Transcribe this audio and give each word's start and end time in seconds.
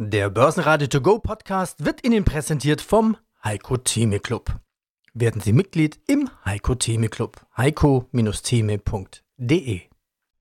Der 0.00 0.30
Börsenradio 0.30 0.86
To 0.86 1.00
Go 1.00 1.18
Podcast 1.18 1.84
wird 1.84 2.06
Ihnen 2.06 2.24
präsentiert 2.24 2.80
vom 2.80 3.16
Heiko 3.42 3.78
Theme 3.78 4.20
Club. 4.20 4.60
Werden 5.12 5.40
Sie 5.40 5.52
Mitglied 5.52 5.98
im 6.06 6.30
Heiko 6.44 6.76
Theme 6.76 7.08
Club. 7.08 7.44
heiko-theme.de 7.56 9.80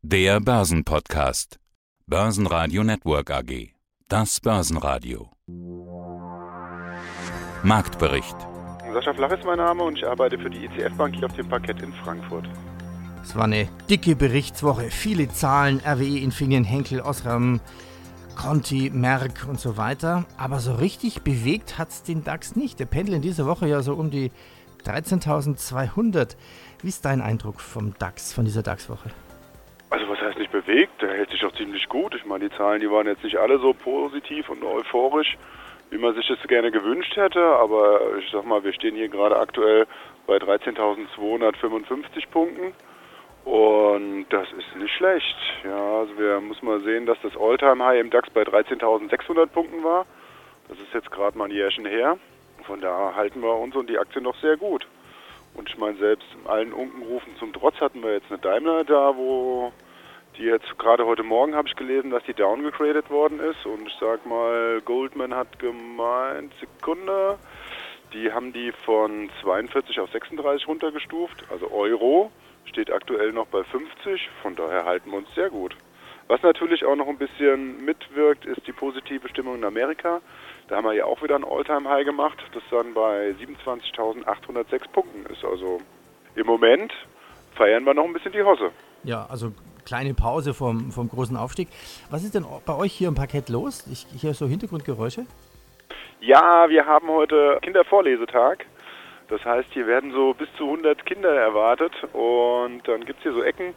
Der 0.04 0.40
Börsenpodcast. 0.42 1.60
Börsenradio 2.06 2.84
Network 2.84 3.32
AG. 3.32 3.70
Das 4.10 4.40
Börsenradio. 4.40 5.32
Marktbericht. 7.64 8.38
Sascha 8.94 9.16
Flach 9.16 9.32
ist 9.32 9.44
mein 9.44 9.58
Name 9.58 9.82
und 9.82 9.98
ich 9.98 10.05
arbeite 10.05 10.38
für 10.38 10.52
die 10.52 10.66
ICF 10.66 10.96
Bank 10.98 11.16
hier 11.16 11.26
auf 11.26 11.36
dem 11.36 11.50
Parkett 11.50 11.82
in 11.82 11.94
Frankfurt. 11.94 12.48
Es 13.24 13.36
war 13.36 13.46
eine 13.46 13.68
dicke 13.89 14.16
Berichtswoche. 14.16 14.92
Viele 14.92 15.30
Zahlen, 15.30 15.82
RWE, 15.84 16.20
Infineon, 16.20 16.64
Henkel, 16.64 17.02
Osram, 17.02 17.60
Conti, 18.38 18.92
Merck 18.94 19.48
und 19.50 19.60
so 19.60 19.78
weiter. 19.78 20.26
Aber 20.38 20.60
so 20.60 20.76
richtig 20.76 21.24
bewegt 21.24 21.80
hat 21.80 21.90
es 21.90 22.04
den 22.04 22.23
DAX 22.23 22.55
nicht. 22.55 22.80
Der 22.80 22.86
pendelt 22.86 23.18
in 23.18 23.22
dieser 23.23 23.48
Woche 23.48 23.68
ja 23.68 23.82
so 23.82 23.94
um 23.94 24.12
die 24.12 24.32
13.200. 24.86 26.38
Wie 26.81 26.88
ist 26.88 27.04
dein 27.04 27.22
Eindruck 27.22 27.59
vom 27.59 27.95
DAX, 27.98 28.34
von 28.34 28.45
dieser 28.45 28.62
DAX-Woche? 28.62 29.09
Also 29.90 30.08
was 30.08 30.20
heißt 30.22 30.38
nicht 30.38 30.52
bewegt? 30.52 31.02
Der 31.02 31.09
hält 31.09 31.31
sich 31.31 31.42
doch 31.42 31.54
ziemlich 31.55 31.90
gut. 31.90 32.14
Ich 32.16 32.26
meine, 32.26 32.48
die 32.48 32.55
Zahlen, 32.55 32.80
die 32.80 32.92
waren 32.92 33.08
jetzt 33.08 33.23
nicht 33.23 33.38
alle 33.38 33.58
so 33.59 33.73
positiv 33.73 34.50
und 34.50 34.64
euphorisch, 34.64 35.36
wie 35.90 35.98
man 35.98 36.14
sich 36.14 36.28
das 36.28 36.38
gerne 36.48 36.72
gewünscht 36.72 37.16
hätte. 37.16 37.44
Aber 37.44 38.00
ich 38.20 38.30
sag 38.31 38.45
mal, 38.45 38.64
wir 38.64 38.73
stehen 38.73 38.95
hier 38.95 39.09
gerade 39.09 39.38
aktuell 39.38 39.88
bei 40.28 40.38
13.255 40.38 42.30
Punkten. 42.31 42.73
Und 43.48 44.26
das 44.28 44.46
ist 44.52 44.76
nicht 44.76 44.94
schlecht. 44.94 45.38
Ja, 45.64 46.00
also 46.00 46.18
wir 46.18 46.42
muss 46.42 46.62
mal 46.62 46.82
sehen, 46.82 47.06
dass 47.06 47.18
das 47.24 47.32
Alltime 47.38 47.82
High 47.82 48.02
im 48.02 48.10
DAX 48.10 48.30
bei 48.32 48.42
13.600 48.42 49.46
Punkten 49.46 49.86
war. 49.86 50.06
Das 50.68 50.78
ist 50.80 50.94
jetzt 50.94 51.10
gerade 51.12 51.38
mal 51.38 51.46
ein 51.46 51.52
Jährchen 51.52 51.86
her. 51.86 52.18
Von 52.66 52.82
da 52.82 53.14
halten 53.16 53.42
wir 53.42 53.56
uns 53.56 53.73
und 53.73 53.89
die 53.89 54.00
Aktie 54.00 54.22
noch 54.22 54.36
sehr 54.42 54.58
gut. 54.58 54.86
Und 55.54 55.70
ich 55.70 55.78
meine, 55.78 55.98
selbst 55.98 56.28
allen 56.44 56.73
Unkenrufen 56.73 57.38
zum 57.39 57.54
Trotz 57.54 57.80
hatten 57.80 58.04
wir 58.04 58.16
jetzt 58.16 58.30
eine 58.30 58.39
Daimler 58.39 58.84
da, 58.84 59.16
wo 59.16 59.72
die 60.38 60.44
jetzt 60.44 60.78
gerade 60.78 61.06
heute 61.06 61.23
Morgen 61.23 61.56
habe 61.56 61.70
ich 61.70 61.76
gelesen, 61.78 62.11
dass 62.11 62.23
die 62.26 62.34
downgegradet 62.34 63.09
worden 63.09 63.39
ist. 63.39 63.66
Und 63.66 63.88
ich 63.88 63.95
sag 63.98 64.26
mal, 64.26 64.82
Goldman 64.82 65.34
hat 65.34 65.58
gemeint, 65.58 66.52
Sekunde, 66.59 67.39
die 68.13 68.31
haben 68.31 68.53
die 68.53 68.72
von 68.86 69.30
42 69.41 70.00
auf 70.00 70.09
36 70.11 70.67
runtergestuft, 70.67 71.44
also 71.50 71.72
Euro 71.72 72.31
steht 72.66 72.91
aktuell 72.91 73.31
noch 73.31 73.47
bei 73.47 73.64
50, 73.64 74.30
von 74.41 74.55
daher 74.55 74.86
halten 74.86 75.11
wir 75.11 75.17
uns 75.17 75.33
sehr 75.36 75.49
gut. 75.49 75.75
Was 76.27 76.41
natürlich 76.41 76.83
auch 76.83 76.95
noch 76.95 77.08
ein 77.08 77.17
bisschen 77.17 77.86
mitwirkt, 77.86 78.45
ist 78.45 78.67
die 78.67 78.73
positive 78.73 79.30
Stimmung 79.30 79.55
in 79.55 79.64
Amerika. 79.64 80.19
Da 80.67 80.75
haben 80.75 80.83
wir 80.83 80.94
ja 80.94 81.05
auch 81.05 81.23
wieder 81.23 81.36
ein 81.36 81.45
All-Time-High 81.45 82.05
gemacht, 82.05 82.38
das 82.53 82.64
dann 82.69 82.94
bei 82.94 83.33
27.806 83.39 84.89
Punkten 84.92 85.25
ist. 85.31 85.45
Also 85.45 85.80
im 86.36 86.45
Moment 86.45 86.92
feiern 87.55 87.86
wir 87.86 87.94
noch 87.94 88.03
ein 88.03 88.11
bisschen 88.11 88.33
die 88.33 88.44
Hosse. 88.44 88.71
Ja, 89.03 89.25
also 89.30 89.53
kleine 89.86 90.14
Pause 90.14 90.53
vom, 90.53 90.92
vom 90.92 91.08
großen 91.08 91.38
Aufstieg. 91.38 91.69
Was 92.09 92.25
ist 92.25 92.36
denn 92.36 92.45
bei 92.66 92.75
euch 92.75 92.92
hier 92.92 93.08
im 93.08 93.16
Parkett 93.16 93.47
los? 93.47 93.86
Ich, 93.89 94.05
ich 94.14 94.23
höre 94.23 94.33
so 94.33 94.47
Hintergrundgeräusche. 94.47 95.25
Ja, 96.20 96.70
wir 96.70 96.86
haben 96.86 97.08
heute 97.10 97.60
Kindervorlesetag. 97.62 98.66
Das 99.30 99.44
heißt, 99.44 99.68
hier 99.72 99.88
werden 99.88 100.12
so 100.12 100.34
bis 100.34 100.48
zu 100.58 100.64
100 100.66 101.06
Kinder 101.06 101.30
erwartet 101.34 101.92
und 102.14 102.88
dann 102.88 103.04
gibt 103.06 103.20
es 103.20 103.23
hier 103.23 103.34
so 103.34 103.44
Ecken, 103.44 103.73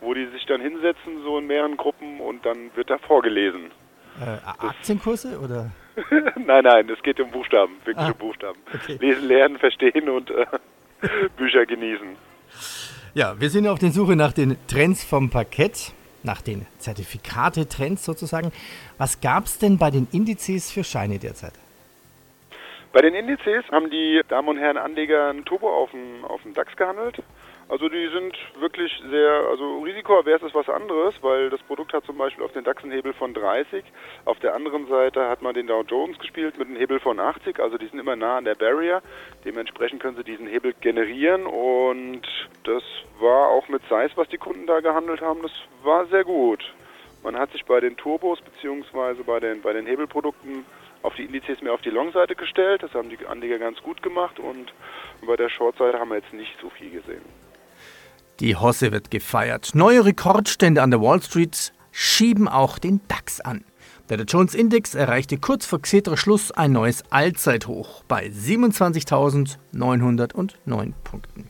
wo 0.00 0.14
die 0.14 0.26
sich 0.26 0.46
dann 0.46 0.60
hinsetzen, 0.60 1.22
so 1.24 1.38
in 1.38 1.46
mehreren 1.48 1.76
Gruppen 1.76 2.20
und 2.20 2.46
dann 2.46 2.70
wird 2.76 2.88
da 2.88 2.98
vorgelesen. 2.98 3.72
Äh, 4.20 4.64
Aktienkurse 4.66 5.38
oder? 5.40 5.70
nein, 6.36 6.64
nein, 6.64 6.88
es 6.88 7.02
geht 7.02 7.18
um 7.20 7.30
Buchstaben, 7.30 7.74
wirklich 7.84 8.06
Ah, 8.06 8.12
um 8.12 8.18
Buchstaben. 8.18 8.58
okay. 8.72 8.96
Lesen, 9.00 9.26
lernen, 9.26 9.58
verstehen 9.58 10.08
und 10.08 10.30
äh, 10.30 10.46
Bücher 11.36 11.66
genießen. 11.66 12.16
Ja, 13.14 13.38
wir 13.40 13.50
sind 13.50 13.66
auf 13.66 13.78
der 13.80 13.90
Suche 13.90 14.14
nach 14.16 14.32
den 14.32 14.56
Trends 14.68 15.02
vom 15.04 15.30
Parkett, 15.30 15.92
nach 16.22 16.40
den 16.42 16.66
Zertifikate-Trends 16.78 18.04
sozusagen. 18.04 18.52
Was 18.98 19.20
gab 19.20 19.44
es 19.46 19.58
denn 19.58 19.78
bei 19.78 19.90
den 19.90 20.06
Indizes 20.12 20.70
für 20.70 20.84
Scheine 20.84 21.18
derzeit? 21.18 21.52
Bei 22.92 23.00
den 23.00 23.14
Indizes 23.14 23.64
haben 23.70 23.88
die 23.88 24.20
Damen 24.28 24.48
und 24.48 24.58
Herren 24.58 24.76
Anleger 24.76 25.30
ein 25.30 25.46
Turbo 25.46 25.66
auf 25.68 25.90
dem, 25.92 26.26
auf 26.26 26.42
dem 26.42 26.52
DAX 26.52 26.76
gehandelt. 26.76 27.16
Also 27.70 27.88
die 27.88 28.06
sind 28.08 28.36
wirklich 28.60 28.92
sehr, 29.08 29.30
also 29.48 29.78
risikoavers 29.80 30.42
ist 30.42 30.54
was 30.54 30.68
anderes, 30.68 31.14
weil 31.22 31.48
das 31.48 31.62
Produkt 31.62 31.94
hat 31.94 32.04
zum 32.04 32.18
Beispiel 32.18 32.44
auf 32.44 32.52
den 32.52 32.64
DAX 32.64 32.82
einen 32.82 32.92
Hebel 32.92 33.14
von 33.14 33.32
30. 33.32 33.82
Auf 34.26 34.38
der 34.40 34.54
anderen 34.54 34.88
Seite 34.88 35.26
hat 35.26 35.40
man 35.40 35.54
den 35.54 35.68
Dow 35.68 35.82
Jones 35.88 36.18
gespielt 36.18 36.58
mit 36.58 36.68
einem 36.68 36.76
Hebel 36.76 37.00
von 37.00 37.18
80. 37.18 37.60
Also 37.60 37.78
die 37.78 37.86
sind 37.86 37.98
immer 37.98 38.14
nah 38.14 38.36
an 38.36 38.44
der 38.44 38.56
Barrier. 38.56 39.00
Dementsprechend 39.46 40.02
können 40.02 40.18
sie 40.18 40.24
diesen 40.24 40.46
Hebel 40.46 40.74
generieren 40.78 41.46
und 41.46 42.28
das 42.64 42.82
war 43.20 43.48
auch 43.48 43.68
mit 43.68 43.80
Size, 43.84 44.10
was 44.16 44.28
die 44.28 44.36
Kunden 44.36 44.66
da 44.66 44.80
gehandelt 44.80 45.22
haben, 45.22 45.40
das 45.40 45.52
war 45.82 46.04
sehr 46.06 46.24
gut. 46.24 46.62
Man 47.22 47.38
hat 47.38 47.52
sich 47.52 47.64
bei 47.64 47.80
den 47.80 47.96
Turbos 47.96 48.42
beziehungsweise 48.42 49.24
bei 49.24 49.40
den, 49.40 49.62
bei 49.62 49.72
den 49.72 49.86
Hebelprodukten 49.86 50.66
auf 51.02 51.14
die 51.14 51.24
Indizes 51.24 51.60
mehr 51.62 51.72
auf 51.72 51.82
die 51.82 51.90
Long-Seite 51.90 52.34
gestellt. 52.34 52.82
Das 52.82 52.92
haben 52.94 53.10
die 53.10 53.26
Anleger 53.26 53.58
ganz 53.58 53.80
gut 53.82 54.02
gemacht 54.02 54.38
und 54.38 54.72
bei 55.26 55.36
der 55.36 55.48
Short-Seite 55.48 55.98
haben 55.98 56.10
wir 56.10 56.16
jetzt 56.16 56.32
nicht 56.32 56.52
so 56.60 56.70
viel 56.70 56.90
gesehen. 56.90 57.22
Die 58.40 58.56
Hosse 58.56 58.92
wird 58.92 59.10
gefeiert. 59.10 59.74
Neue 59.74 60.04
Rekordstände 60.04 60.82
an 60.82 60.90
der 60.90 61.00
Wall 61.00 61.22
Street 61.22 61.72
schieben 61.92 62.48
auch 62.48 62.78
den 62.78 63.00
DAX 63.08 63.40
an. 63.40 63.64
Der 64.08 64.16
Dow 64.16 64.24
Jones 64.24 64.54
Index 64.54 64.94
erreichte 64.94 65.38
kurz 65.38 65.64
vor 65.64 65.80
Xetra-Schluss 65.80 66.50
ein 66.52 66.72
neues 66.72 67.04
Allzeithoch 67.10 68.02
bei 68.04 68.26
27.909 68.26 70.92
Punkten. 71.04 71.48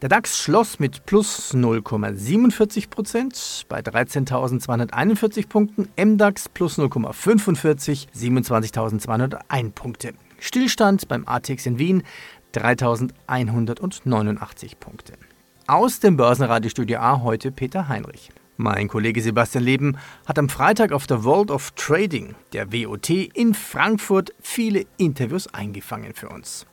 Der 0.00 0.08
DAX 0.08 0.38
schloss 0.38 0.78
mit 0.78 1.06
plus 1.06 1.52
0,47 1.52 2.88
Prozent 2.88 3.66
bei 3.68 3.80
13.241 3.80 5.48
Punkten, 5.48 5.88
MDAX 5.96 6.48
plus 6.48 6.78
0,45, 6.78 8.06
27.201 8.16 9.72
Punkte. 9.72 10.12
Stillstand 10.38 11.08
beim 11.08 11.26
ATX 11.26 11.66
in 11.66 11.80
Wien 11.80 12.04
3.189 12.54 14.76
Punkte. 14.78 15.14
Aus 15.66 15.98
dem 15.98 16.16
Börsenradiostudio 16.16 17.00
A 17.00 17.22
heute 17.22 17.50
Peter 17.50 17.88
Heinrich. 17.88 18.30
Mein 18.56 18.86
Kollege 18.86 19.20
Sebastian 19.20 19.64
Leben 19.64 19.96
hat 20.26 20.38
am 20.38 20.48
Freitag 20.48 20.92
auf 20.92 21.08
der 21.08 21.24
World 21.24 21.50
of 21.50 21.72
Trading, 21.72 22.36
der 22.52 22.72
WOT, 22.72 23.10
in 23.10 23.52
Frankfurt 23.52 24.32
viele 24.40 24.86
Interviews 24.96 25.48
eingefangen 25.48 26.14
für 26.14 26.28
uns. 26.28 26.66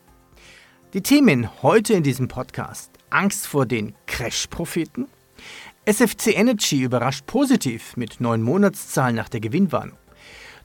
Die 0.93 1.01
Themen 1.01 1.49
heute 1.63 1.93
in 1.93 2.03
diesem 2.03 2.27
Podcast. 2.27 2.94
Angst 3.15 3.47
vor 3.47 3.65
den 3.65 3.95
Crash-Propheten. 4.07 5.07
SFC 5.85 6.35
Energy 6.35 6.81
überrascht 6.81 7.25
positiv 7.25 7.95
mit 7.95 8.19
neuen 8.19 8.41
Monatszahlen 8.41 9.15
nach 9.15 9.29
der 9.29 9.39
Gewinnwarnung. 9.39 9.97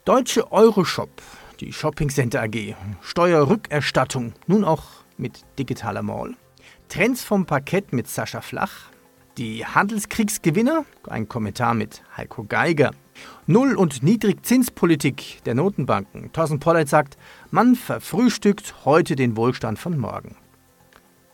Deutsche 0.04 0.50
Euroshop, 0.50 1.22
die 1.60 1.72
Shopping 1.72 2.10
Center 2.10 2.42
AG, 2.42 2.74
Steuerrückerstattung, 3.02 4.32
nun 4.48 4.64
auch 4.64 4.82
mit 5.16 5.44
digitaler 5.60 6.02
Mall. 6.02 6.34
Trends 6.88 7.22
vom 7.22 7.46
Parkett 7.46 7.92
mit 7.92 8.08
Sascha 8.08 8.40
Flach. 8.40 8.90
Die 9.38 9.64
Handelskriegsgewinner, 9.64 10.84
ein 11.08 11.28
Kommentar 11.28 11.74
mit 11.74 12.02
Heiko 12.16 12.42
Geiger. 12.42 12.90
Null- 13.46 13.76
und 13.76 14.02
Niedrigzinspolitik 14.02 15.44
der 15.44 15.54
Notenbanken. 15.54 16.32
Thorsten 16.32 16.58
Pollert 16.58 16.88
sagt, 16.88 17.16
man 17.52 17.76
verfrühstückt 17.76 18.84
heute 18.84 19.14
den 19.14 19.36
Wohlstand 19.36 19.78
von 19.78 19.96
morgen. 19.96 20.34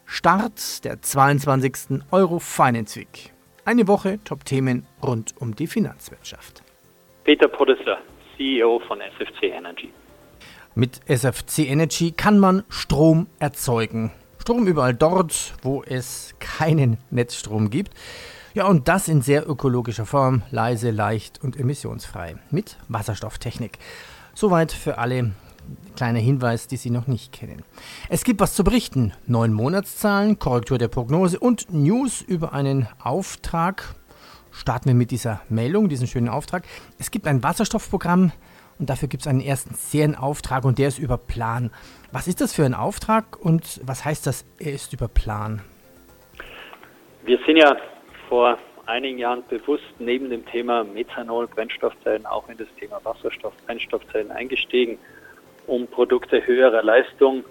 Start 0.09 0.84
der 0.84 1.03
22. 1.03 2.00
Euro 2.12 2.39
Finance 2.39 2.99
Week. 2.99 3.33
Eine 3.65 3.89
Woche 3.89 4.21
Top-Themen 4.22 4.87
rund 5.03 5.34
um 5.41 5.56
die 5.56 5.67
Finanzwirtschaft. 5.67 6.62
Peter 7.25 7.49
Podesser, 7.49 7.99
CEO 8.37 8.81
von 8.87 9.00
SFC 9.00 9.53
Energy. 9.53 9.91
Mit 10.76 11.00
SFC 11.08 11.69
Energy 11.69 12.12
kann 12.12 12.38
man 12.38 12.62
Strom 12.69 13.26
erzeugen. 13.41 14.12
Strom 14.38 14.69
überall 14.69 14.94
dort, 14.94 15.55
wo 15.62 15.82
es 15.82 16.37
keinen 16.38 16.99
Netzstrom 17.11 17.69
gibt. 17.69 17.93
Ja, 18.55 18.69
und 18.69 18.87
das 18.87 19.08
in 19.08 19.23
sehr 19.23 19.49
ökologischer 19.49 20.06
Form, 20.06 20.43
leise, 20.53 20.93
leicht 20.93 21.43
und 21.43 21.58
emissionsfrei. 21.58 22.37
Mit 22.53 22.79
Wasserstofftechnik. 22.88 23.79
Soweit 24.35 24.70
für 24.70 24.99
alle 24.99 25.32
kleiner 25.97 26.19
Hinweis, 26.19 26.69
die 26.69 26.77
Sie 26.77 26.91
noch 26.91 27.07
nicht 27.07 27.33
kennen. 27.33 27.63
Es 28.09 28.25
gibt 28.25 28.41
was 28.41 28.55
zu 28.55 28.65
berichten. 28.65 29.13
Neun 29.27 29.53
Monatszahlen, 29.53 30.39
Korrektur 30.39 30.79
der 30.79 30.89
Prognose 30.89 31.39
und 31.39 31.73
News 31.73 32.23
über 32.23 32.53
einen 32.53 32.89
Auftrag. 33.03 33.95
Starten 34.53 34.87
wir 34.87 34.95
mit 34.95 35.11
dieser 35.11 35.43
Meldung, 35.49 35.89
diesen 35.89 36.07
schönen 36.07 36.29
Auftrag. 36.29 36.65
Es 36.99 37.11
gibt 37.11 37.27
ein 37.27 37.43
Wasserstoffprogramm 37.43 38.33
und 38.79 38.91
dafür 38.91 39.09
gibt 39.09 39.23
es 39.23 39.27
einen 39.27 39.41
ersten 39.41 39.75
Serienauftrag 39.75 40.65
und 40.65 40.79
der 40.79 40.89
ist 40.89 40.99
über 40.99 41.19
Plan. 41.19 41.71
Was 42.13 42.29
ist 42.29 42.41
das 42.41 42.55
für 42.55 42.65
ein 42.65 42.75
Auftrag 42.75 43.39
und 43.39 43.81
was 43.85 44.05
heißt 44.05 44.27
das, 44.27 44.45
er 44.59 44.73
ist 44.73 44.93
über 44.93 45.09
Plan? 45.09 45.63
Wir 47.25 47.39
sind 47.47 47.57
ja 47.57 47.77
vor 48.29 48.59
einigen 48.87 49.19
Jahren 49.19 49.43
bewusst 49.49 49.85
neben 49.99 50.31
dem 50.31 50.47
Thema 50.47 50.85
Methanol, 50.85 51.49
Brennstoffzellen 51.49 52.25
auch 52.27 52.49
in 52.49 52.57
das 52.57 52.69
Thema 52.79 53.01
Wasserstoff, 53.03 53.53
Brennstoffzellen 53.67 54.31
eingestiegen, 54.31 54.99
um 55.67 55.87
Produkte 55.87 56.47
höherer 56.47 56.83
Leistung 56.83 57.45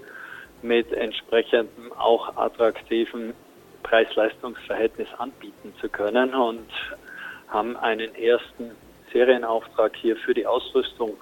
mit 0.62 0.92
entsprechendem 0.94 1.92
auch 1.94 2.36
attraktiven 2.38 3.34
Preis-Leistungs-Verhältnis 3.84 5.08
anbieten 5.18 5.74
zu 5.80 5.90
können 5.90 6.34
und 6.34 6.68
haben 7.48 7.78
einen 7.78 8.14
ersten 8.16 8.72
Serienauftrag 9.14 9.96
hier 9.96 10.16
für 10.18 10.34
die 10.34 10.48
Ausrüstung 10.48 11.14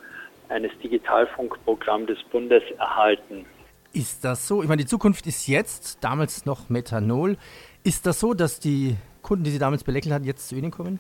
eines 0.50 0.72
Digitalfunkprogramms 0.82 2.08
des 2.08 2.24
Bundes 2.32 2.64
erhalten. 2.78 3.46
Ist 3.92 4.24
das 4.24 4.48
so? 4.48 4.64
Ich 4.64 4.68
meine, 4.68 4.82
die 4.82 4.88
Zukunft 4.88 5.28
ist 5.28 5.48
jetzt, 5.48 6.04
damals 6.04 6.46
noch 6.46 6.70
Methanol. 6.70 7.38
Ist 7.84 8.06
das 8.06 8.20
so, 8.20 8.34
dass 8.34 8.60
die 8.60 8.96
Kunden, 9.22 9.44
die 9.44 9.52
Sie 9.52 9.60
damals 9.60 9.84
belächelt 9.84 10.14
hatten, 10.14 10.26
jetzt 10.26 10.48
zu 10.48 10.56
Ihnen 10.56 10.72
kommen? 10.72 11.00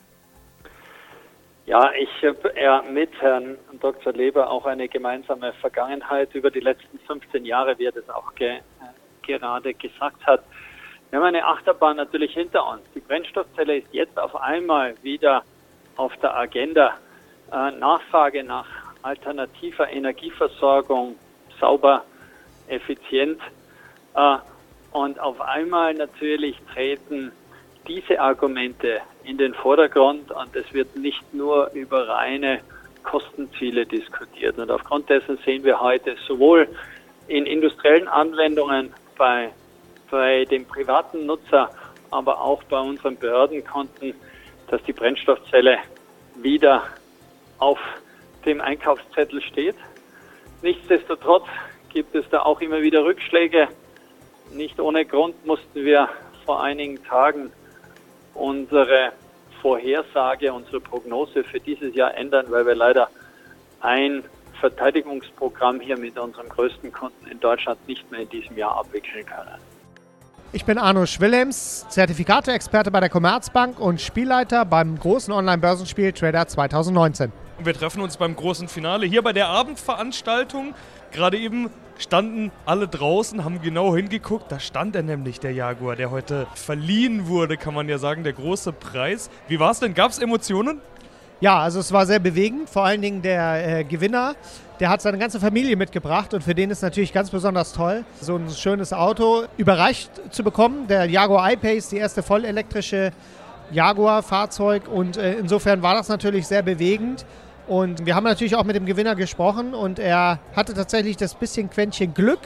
Ja, 1.66 1.92
ich 1.94 2.10
habe 2.24 2.54
ja 2.60 2.82
mit 2.82 3.10
Herrn 3.22 3.58
Dr. 3.80 4.12
Leber 4.12 4.50
auch 4.50 4.66
eine 4.66 4.90
gemeinsame 4.90 5.54
Vergangenheit 5.54 6.36
über 6.36 6.52
die 6.52 6.60
letzten 6.60 7.00
15 7.00 7.46
Jahre, 7.46 7.80
wie 7.80 7.86
er 7.86 7.94
das 7.94 8.10
auch 8.10 8.36
ge 8.36 8.60
gerade 9.22 9.74
gesagt 9.74 10.26
hat. 10.26 10.44
Wir 11.10 11.20
haben 11.20 11.28
eine 11.28 11.46
Achterbahn 11.46 11.96
natürlich 11.96 12.34
hinter 12.34 12.68
uns. 12.68 12.82
Die 12.94 13.00
Brennstoffzelle 13.00 13.78
ist 13.78 13.88
jetzt 13.94 14.20
auf 14.20 14.36
einmal 14.36 14.96
wieder 15.04 15.44
auf 15.96 16.12
der 16.18 16.36
Agenda. 16.36 16.96
Äh, 17.54 17.72
Nachfrage 17.72 18.44
nach 18.44 18.68
alternativer 19.02 19.90
Energieversorgung, 19.90 21.16
sauber, 21.62 22.04
effizient. 22.68 23.40
Äh, 24.16 24.38
und 24.92 25.18
auf 25.22 25.40
einmal 25.40 25.94
natürlich 25.94 26.58
treten 26.74 27.32
diese 27.88 28.20
Argumente 28.20 29.00
in 29.24 29.38
den 29.38 29.54
Vordergrund 29.54 30.32
und 30.32 30.56
es 30.56 30.74
wird 30.74 30.96
nicht 30.96 31.34
nur 31.34 31.72
über 31.74 32.08
reine 32.08 32.60
Kostenziele 33.04 33.86
diskutiert. 33.86 34.58
Und 34.58 34.72
aufgrund 34.72 35.10
dessen 35.10 35.38
sehen 35.46 35.64
wir 35.64 35.80
heute 35.80 36.16
sowohl 36.28 36.68
in 37.28 37.46
industriellen 37.46 38.08
Anwendungen 38.08 38.94
bei, 39.18 39.50
bei 40.10 40.46
dem 40.46 40.66
privaten 40.66 41.26
Nutzer, 41.26 41.70
aber 42.12 42.42
auch 42.42 42.64
bei 42.64 42.80
unseren 42.80 43.18
Behördenkonten, 43.18 44.14
dass 44.68 44.82
die 44.84 44.94
Brennstoffzelle 44.94 45.78
wieder 46.36 46.84
auf 47.60 47.80
dem 48.46 48.62
Einkaufszettel 48.62 49.42
steht. 49.42 49.76
Nichtsdestotrotz 50.62 51.46
gibt 51.90 52.16
es 52.16 52.28
da 52.30 52.42
auch 52.42 52.60
immer 52.62 52.82
wieder 52.82 53.04
Rückschläge. 53.04 53.68
Nicht 54.52 54.80
ohne 54.80 55.06
Grund 55.06 55.46
mussten 55.46 55.86
wir 55.86 56.10
vor 56.46 56.62
einigen 56.62 57.04
Tagen 57.04 57.52
unsere 58.34 59.12
Vorhersage, 59.62 60.52
unsere 60.52 60.80
Prognose 60.80 61.44
für 61.44 61.60
dieses 61.60 61.96
Jahr 61.96 62.16
ändern, 62.16 62.46
weil 62.50 62.66
wir 62.66 62.76
leider 62.76 63.10
ein 63.82 64.24
Verteidigungsprogramm 64.60 65.80
hier 65.80 65.98
mit 65.98 66.18
unserem 66.18 66.50
größten 66.50 66.92
Kunden 66.92 67.28
in 67.28 67.40
Deutschland 67.40 67.86
nicht 67.88 68.10
mehr 68.12 68.22
in 68.22 68.30
diesem 68.30 68.58
Jahr 68.58 68.78
abwickeln 68.78 69.26
können. 69.26 69.60
Ich 70.56 70.66
bin 70.66 70.78
Arno 70.78 71.06
Schwillems, 71.08 71.88
Zertifikate-Experte 71.90 72.92
bei 72.92 73.00
der 73.00 73.10
Commerzbank 73.10 73.80
und 73.80 74.00
Spielleiter 74.00 74.66
beim 74.66 75.00
großen 75.00 75.34
Online-Börsenspiel 75.34 76.14
Trader 76.14 76.48
2019. 76.48 77.32
Wir 77.60 77.74
treffen 77.74 78.02
uns 78.02 78.18
beim 78.18 78.36
großen 78.36 78.68
Finale 78.68 79.06
hier 79.06 79.24
bei 79.24 79.34
der 79.34 79.48
Abendveranstaltung. 79.48 80.76
Gerade 81.12 81.38
eben 81.38 81.72
standen 81.98 82.52
alle 82.66 82.88
draußen, 82.88 83.44
haben 83.44 83.62
genau 83.62 83.96
hingeguckt. 83.96 84.52
Da 84.52 84.60
stand 84.60 84.96
er 84.96 85.04
nämlich, 85.04 85.40
der 85.40 85.54
Jaguar, 85.54 85.96
der 85.96 86.12
heute 86.12 86.48
verliehen 86.56 87.28
wurde, 87.28 87.58
kann 87.58 87.74
man 87.74 87.88
ja 87.90 87.98
sagen, 87.98 88.24
der 88.24 88.34
große 88.34 88.74
Preis. 88.74 89.30
Wie 89.48 89.60
war 89.60 89.72
es 89.72 89.80
denn? 89.80 89.94
Gab 89.94 90.12
es 90.12 90.20
Emotionen? 90.20 90.82
Ja, 91.42 91.60
also 91.60 91.80
es 91.80 91.92
war 91.92 92.06
sehr 92.06 92.20
bewegend. 92.20 92.70
Vor 92.70 92.86
allen 92.86 93.02
Dingen 93.02 93.22
der 93.22 93.80
äh, 93.80 93.84
Gewinner, 93.84 94.36
der 94.80 94.90
hat 94.90 95.02
seine 95.02 95.18
ganze 95.18 95.40
Familie 95.40 95.76
mitgebracht 95.76 96.34
und 96.34 96.44
für 96.44 96.56
den 96.56 96.72
ist 96.72 96.82
natürlich 96.82 97.12
ganz 97.12 97.30
besonders 97.30 97.74
toll, 97.74 98.06
so 98.22 98.38
ein 98.38 98.50
schönes 98.50 98.94
Auto 98.94 99.44
überreicht 99.58 100.10
zu 100.32 100.44
bekommen. 100.44 100.88
Der 100.88 101.06
Jaguar 101.06 101.52
I-Pace, 101.52 101.90
die 101.90 101.98
erste 101.98 102.24
vollelektrische 102.24 103.12
Jaguar-Fahrzeug 103.72 104.88
und 104.88 105.18
äh, 105.18 105.34
insofern 105.34 105.82
war 105.82 105.96
das 105.96 106.08
natürlich 106.08 106.48
sehr 106.48 106.62
bewegend. 106.62 107.26
Und 107.68 108.06
wir 108.06 108.16
haben 108.16 108.26
natürlich 108.26 108.56
auch 108.56 108.66
mit 108.66 108.76
dem 108.76 108.86
Gewinner 108.86 109.16
gesprochen 109.16 109.74
und 109.74 110.00
er 110.00 110.40
hatte 110.56 110.74
tatsächlich 110.74 111.16
das 111.16 111.36
bisschen 111.36 111.70
Quäntchen 111.70 112.14
Glück, 112.14 112.42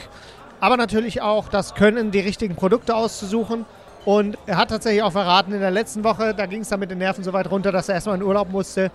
aber 0.60 0.78
natürlich 0.78 1.22
auch 1.22 1.50
das 1.50 1.74
Können, 1.74 2.12
die 2.12 2.20
richtigen 2.20 2.56
Produkte 2.56 2.96
auszusuchen. 2.96 3.66
Und 4.06 4.38
er 4.46 4.58
hat 4.58 4.70
tatsächlich 4.70 5.04
auch 5.04 5.12
verraten, 5.12 5.54
in 5.54 5.60
der 5.60 5.72
letzten 5.72 6.04
Woche, 6.04 6.34
da 6.34 6.46
ging 6.46 6.62
es 6.62 6.70
dann 6.70 6.80
mit 6.80 6.92
den 6.92 7.00
Nerven 7.00 7.24
so 7.24 7.34
weit 7.34 7.52
runter, 7.52 7.72
dass 7.72 7.90
er 7.90 7.96
erstmal 7.96 8.16
in 8.16 8.24
Urlaub 8.24 8.50
musste, 8.50 8.92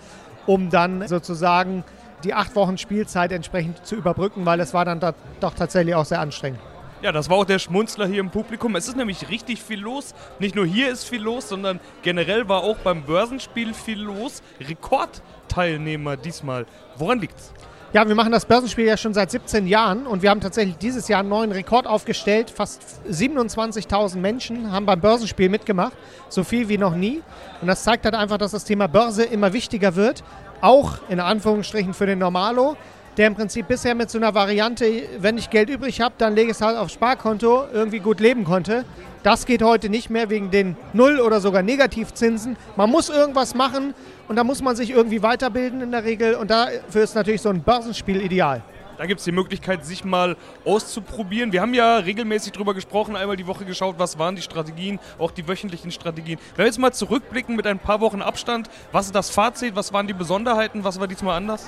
um 0.46 0.70
dann 0.70 1.06
sozusagen 1.06 1.84
die 2.24 2.32
acht 2.34 2.54
Wochen 2.54 2.78
Spielzeit 2.78 3.32
entsprechend 3.32 3.84
zu 3.84 3.96
überbrücken, 3.96 4.46
weil 4.46 4.60
es 4.60 4.72
war 4.72 4.84
dann 4.84 5.00
da, 5.00 5.12
doch 5.40 5.54
tatsächlich 5.54 5.94
auch 5.94 6.04
sehr 6.04 6.20
anstrengend. 6.20 6.60
Ja, 7.02 7.10
das 7.10 7.28
war 7.28 7.38
auch 7.38 7.44
der 7.44 7.58
Schmunzler 7.58 8.06
hier 8.06 8.20
im 8.20 8.30
Publikum. 8.30 8.76
Es 8.76 8.86
ist 8.86 8.96
nämlich 8.96 9.28
richtig 9.28 9.60
viel 9.60 9.80
los. 9.80 10.14
Nicht 10.38 10.54
nur 10.54 10.64
hier 10.64 10.88
ist 10.88 11.02
viel 11.02 11.20
los, 11.20 11.48
sondern 11.48 11.80
generell 12.02 12.48
war 12.48 12.62
auch 12.62 12.76
beim 12.76 13.02
Börsenspiel 13.02 13.74
viel 13.74 13.98
los. 13.98 14.40
Rekordteilnehmer 14.60 16.16
diesmal. 16.16 16.64
Woran 16.96 17.18
liegt's? 17.18 17.52
Ja, 17.92 18.06
wir 18.06 18.14
machen 18.14 18.30
das 18.30 18.46
Börsenspiel 18.46 18.84
ja 18.84 18.96
schon 18.96 19.14
seit 19.14 19.32
17 19.32 19.66
Jahren 19.66 20.06
und 20.06 20.22
wir 20.22 20.30
haben 20.30 20.40
tatsächlich 20.40 20.76
dieses 20.78 21.08
Jahr 21.08 21.20
einen 21.20 21.28
neuen 21.28 21.50
Rekord 21.50 21.88
aufgestellt. 21.88 22.50
Fast 22.50 23.02
27.000 23.10 24.18
Menschen 24.18 24.70
haben 24.70 24.86
beim 24.86 25.00
Börsenspiel 25.00 25.48
mitgemacht, 25.48 25.94
so 26.28 26.44
viel 26.44 26.68
wie 26.68 26.78
noch 26.78 26.94
nie. 26.94 27.20
Und 27.60 27.66
das 27.66 27.82
zeigt 27.82 28.04
halt 28.04 28.14
einfach, 28.14 28.38
dass 28.38 28.52
das 28.52 28.64
Thema 28.64 28.86
Börse 28.86 29.24
immer 29.24 29.52
wichtiger 29.52 29.96
wird, 29.96 30.22
auch 30.60 30.98
in 31.08 31.18
Anführungsstrichen 31.18 31.94
für 31.94 32.06
den 32.06 32.20
Normalo 32.20 32.76
der 33.16 33.26
im 33.26 33.34
Prinzip 33.34 33.68
bisher 33.68 33.94
mit 33.94 34.10
so 34.10 34.18
einer 34.18 34.34
Variante, 34.34 34.86
wenn 35.18 35.36
ich 35.36 35.50
Geld 35.50 35.68
übrig 35.68 36.00
habe, 36.00 36.14
dann 36.18 36.34
lege 36.34 36.50
ich 36.50 36.56
es 36.56 36.62
halt 36.62 36.78
aufs 36.78 36.94
Sparkonto, 36.94 37.66
irgendwie 37.72 37.98
gut 37.98 38.20
leben 38.20 38.44
konnte. 38.44 38.84
Das 39.22 39.46
geht 39.46 39.62
heute 39.62 39.88
nicht 39.88 40.10
mehr 40.10 40.30
wegen 40.30 40.50
den 40.50 40.76
Null- 40.92 41.20
oder 41.20 41.40
sogar 41.40 41.62
Negativzinsen. 41.62 42.56
Man 42.76 42.90
muss 42.90 43.08
irgendwas 43.08 43.54
machen 43.54 43.94
und 44.28 44.36
da 44.36 44.44
muss 44.44 44.62
man 44.62 44.76
sich 44.76 44.90
irgendwie 44.90 45.22
weiterbilden 45.22 45.80
in 45.82 45.90
der 45.90 46.04
Regel 46.04 46.34
und 46.34 46.50
dafür 46.50 47.02
ist 47.02 47.14
natürlich 47.14 47.42
so 47.42 47.50
ein 47.50 47.62
Börsenspiel 47.62 48.20
ideal. 48.20 48.62
Da 48.98 49.06
gibt 49.06 49.18
es 49.18 49.24
die 49.24 49.32
Möglichkeit, 49.32 49.84
sich 49.84 50.04
mal 50.04 50.36
auszuprobieren. 50.64 51.52
Wir 51.52 51.60
haben 51.60 51.74
ja 51.74 51.96
regelmäßig 51.96 52.52
darüber 52.52 52.72
gesprochen, 52.74 53.16
einmal 53.16 53.36
die 53.36 53.46
Woche 53.46 53.64
geschaut, 53.64 53.96
was 53.98 54.18
waren 54.18 54.36
die 54.36 54.42
Strategien, 54.42 55.00
auch 55.18 55.30
die 55.30 55.48
wöchentlichen 55.48 55.90
Strategien. 55.90 56.38
Wenn 56.54 56.64
wir 56.64 56.66
jetzt 56.66 56.78
mal 56.78 56.92
zurückblicken 56.92 57.56
mit 57.56 57.66
ein 57.66 57.78
paar 57.78 58.00
Wochen 58.00 58.22
Abstand, 58.22 58.70
was 58.92 59.06
ist 59.06 59.14
das 59.14 59.30
Fazit, 59.30 59.74
was 59.76 59.92
waren 59.92 60.06
die 60.06 60.12
Besonderheiten, 60.12 60.84
was 60.84 61.00
war 61.00 61.08
diesmal 61.08 61.36
anders? 61.36 61.66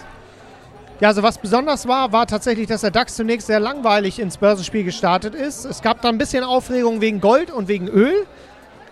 Ja, 1.00 1.08
also 1.08 1.25
was 1.25 1.38
besonders 1.38 1.88
war, 1.88 2.12
war 2.12 2.26
tatsächlich, 2.29 2.69
dass 2.69 2.82
der 2.82 2.93
DAX 2.93 3.17
zunächst 3.17 3.49
sehr 3.49 3.59
langweilig 3.59 4.21
ins 4.21 4.37
Börsenspiel 4.37 4.85
gestartet 4.85 5.35
ist. 5.35 5.64
Es 5.64 5.83
gab 5.83 6.00
da 6.02 6.09
ein 6.09 6.19
bisschen 6.19 6.45
Aufregung 6.45 7.00
wegen 7.00 7.21
Gold 7.21 7.50
und 7.50 7.66
wegen 7.66 7.88
Öl. 7.88 8.14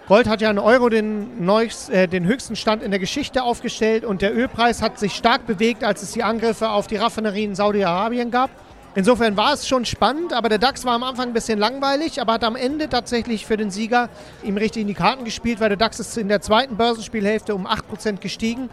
Gold 0.09 0.29
hat 0.29 0.41
ja 0.41 0.51
in 0.51 0.59
Euro 0.59 0.89
den, 0.89 1.45
neuchst, 1.45 1.91
äh, 1.91 2.09
den 2.09 2.27
höchsten 2.27 2.57
Stand 2.57 2.83
in 2.83 2.91
der 2.91 2.99
Geschichte 2.99 3.45
aufgestellt 3.45 4.05
und 4.05 4.21
der 4.21 4.37
Ölpreis 4.37 4.83
hat 4.83 4.99
sich 4.99 5.15
stark 5.15 5.47
bewegt, 5.47 5.85
als 5.85 6.03
es 6.03 6.11
die 6.11 6.25
Angriffe 6.25 6.71
auf 6.71 6.89
die 6.89 6.97
Raffinerien 6.97 7.51
in 7.51 7.55
Saudi-Arabien 7.55 8.33
gab. 8.33 8.51
Insofern 8.97 9.37
war 9.37 9.55
es 9.55 9.69
schon 9.69 9.85
spannend, 9.85 10.33
aber 10.33 10.49
der 10.49 10.59
DAX 10.59 10.85
war 10.85 10.95
am 10.95 11.05
Anfang 11.05 11.29
ein 11.29 11.33
bisschen 11.33 11.59
langweilig, 11.61 12.21
aber 12.21 12.33
hat 12.33 12.45
am 12.45 12.57
Ende 12.57 12.89
tatsächlich 12.89 13.47
für 13.47 13.57
den 13.57 13.71
Sieger 13.71 14.09
ihm 14.43 14.57
richtig 14.57 14.83
in 14.83 14.89
die 14.89 14.95
Karten 14.95 15.25
gespielt, 15.25 15.61
weil 15.61 15.69
der 15.69 15.79
DAX 15.79 16.01
ist 16.01 16.19
in 16.19 16.29
der 16.29 16.41
zweiten 16.41 16.77
Börsenspielhälfte 16.77 17.55
um 17.55 17.67
8% 17.67 18.19
gestiegen 18.19 18.69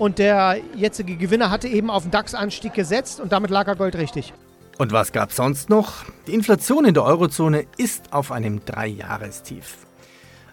und 0.00 0.18
der 0.18 0.58
jetzige 0.74 1.16
Gewinner 1.16 1.50
hatte 1.50 1.68
eben 1.68 1.90
auf 1.90 2.04
den 2.04 2.10
DAX-Anstieg 2.10 2.72
gesetzt 2.72 3.20
und 3.20 3.32
damit 3.32 3.50
lag 3.50 3.68
er 3.68 3.76
Gold 3.76 3.96
richtig. 3.96 4.32
Und 4.78 4.92
was 4.92 5.12
gab 5.12 5.28
es 5.28 5.36
sonst 5.36 5.68
noch? 5.68 6.06
Die 6.26 6.32
Inflation 6.32 6.86
in 6.86 6.94
der 6.94 7.04
Eurozone 7.04 7.66
ist 7.76 8.14
auf 8.14 8.32
einem 8.32 8.64
Dreijahrestief. 8.64 9.76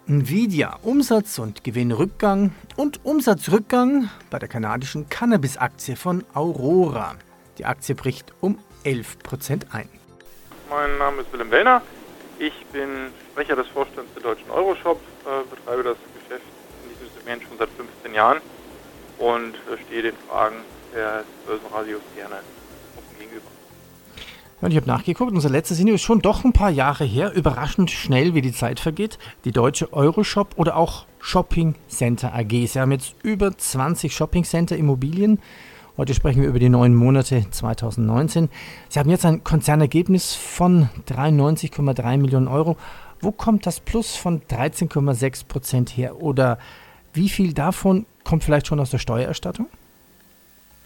Nvidia 0.05 0.77
Umsatz- 0.83 1.39
und 1.39 1.63
Gewinnrückgang 1.63 2.51
und 2.75 3.05
Umsatzrückgang 3.05 4.09
bei 4.29 4.37
der 4.37 4.49
kanadischen 4.49 5.07
Cannabis-Aktie 5.07 5.95
von 5.95 6.25
Aurora. 6.33 7.15
Die 7.57 7.65
Aktie 7.65 7.95
bricht 7.95 8.33
um 8.41 8.59
11% 8.83 9.71
ein. 9.71 9.87
Mein 10.69 10.97
Name 10.97 11.21
ist 11.21 11.31
Willem 11.31 11.51
Wellner. 11.51 11.81
Ich 12.37 12.65
bin 12.73 12.89
Sprecher 13.31 13.55
des 13.55 13.67
Vorstands 13.69 14.11
der 14.13 14.23
Deutschen 14.23 14.51
Euroshop, 14.51 14.99
äh, 15.25 15.49
betreibe 15.49 15.83
das 15.83 15.97
Geschäft 16.19 16.45
in 16.83 16.89
diesem 16.89 17.15
Segment 17.15 17.43
schon 17.43 17.57
seit 17.57 17.69
15 17.69 18.13
Jahren 18.13 18.41
stehe 19.97 20.11
den 20.11 20.19
Fragen 20.29 20.57
des 20.93 21.25
Börsenradios 21.45 22.01
gerne 22.15 22.35
offen 22.95 23.19
gegenüber. 23.19 23.47
Und 24.61 24.71
ich 24.71 24.77
habe 24.77 24.87
nachgeguckt, 24.87 25.31
unser 25.31 25.49
letztes 25.49 25.79
Interview 25.79 25.95
ist 25.95 26.03
schon 26.03 26.21
doch 26.21 26.43
ein 26.43 26.53
paar 26.53 26.69
Jahre 26.69 27.03
her. 27.03 27.33
Überraschend 27.33 27.89
schnell, 27.91 28.33
wie 28.35 28.41
die 28.41 28.51
Zeit 28.51 28.79
vergeht. 28.79 29.17
Die 29.43 29.51
deutsche 29.51 29.93
Euroshop 29.93 30.53
oder 30.55 30.75
auch 30.75 31.05
Shopping 31.19 31.75
Center 31.87 32.33
AG. 32.33 32.49
Sie 32.49 32.79
haben 32.79 32.91
jetzt 32.91 33.15
über 33.23 33.57
20 33.57 34.15
Shopping 34.15 34.43
Center 34.43 34.75
Immobilien. 34.77 35.39
Heute 35.97 36.13
sprechen 36.13 36.43
wir 36.43 36.49
über 36.49 36.59
die 36.59 36.69
neun 36.69 36.93
Monate 36.93 37.49
2019. 37.49 38.49
Sie 38.89 38.99
haben 38.99 39.09
jetzt 39.09 39.25
ein 39.25 39.43
Konzernergebnis 39.43 40.35
von 40.35 40.89
93,3 41.07 42.17
Millionen 42.17 42.47
Euro. 42.47 42.77
Wo 43.19 43.31
kommt 43.31 43.65
das 43.65 43.79
Plus 43.79 44.15
von 44.15 44.41
13,6 44.41 45.47
Prozent 45.47 45.89
her? 45.97 46.21
Oder 46.21 46.59
Wie 47.13 47.29
viel 47.29 47.53
davon 47.53 48.05
kommt 48.23 48.43
vielleicht 48.43 48.67
schon 48.67 48.79
aus 48.79 48.91
der 48.91 48.99
Steuererstattung? 48.99 49.67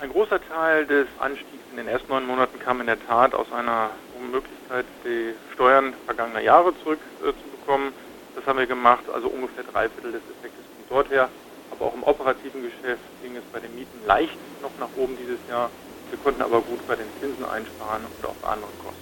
Ein 0.02 0.10
großer 0.10 0.40
Teil 0.42 0.88
des 0.88 1.06
Anstiegs 1.20 1.62
in 1.70 1.78
den 1.78 1.88
ersten 1.88 2.10
neun 2.10 2.26
Monaten 2.26 2.58
kam 2.58 2.82
in 2.82 2.88
der 2.88 3.00
Tat 3.06 3.36
aus 3.36 3.46
einer 3.52 3.92
Möglichkeit, 4.32 4.86
die 5.06 5.36
Steuern 5.54 5.94
vergangener 6.08 6.40
Jahre 6.40 6.74
zurückzubekommen. 6.82 7.90
Äh, 7.90 8.36
das 8.36 8.46
haben 8.48 8.58
wir 8.58 8.66
gemacht, 8.66 9.04
also 9.14 9.28
ungefähr 9.28 9.64
drei 9.64 9.90
Viertel 9.90 10.14
des 10.14 10.22
Effektes 10.22 10.66
kommt 10.76 10.90
dort 10.90 11.10
her. 11.12 11.30
Aber 11.70 11.86
auch 11.86 11.94
im 11.94 12.02
operativen 12.02 12.64
Geschäft 12.64 13.04
ging 13.22 13.36
es 13.36 13.44
bei 13.54 13.60
den 13.60 13.76
Mieten 13.76 14.00
leicht 14.08 14.40
noch 14.64 14.72
nach 14.80 14.90
oben 14.98 15.16
dieses 15.22 15.38
Jahr. 15.48 15.70
Wir 16.10 16.18
konnten 16.18 16.42
aber 16.42 16.62
gut 16.62 16.80
bei 16.88 16.96
den 16.96 17.06
Zinsen 17.20 17.46
einsparen 17.46 18.02
und 18.02 18.26
auch 18.28 18.36
bei 18.42 18.48
anderen 18.48 18.74
Kosten. 18.84 19.02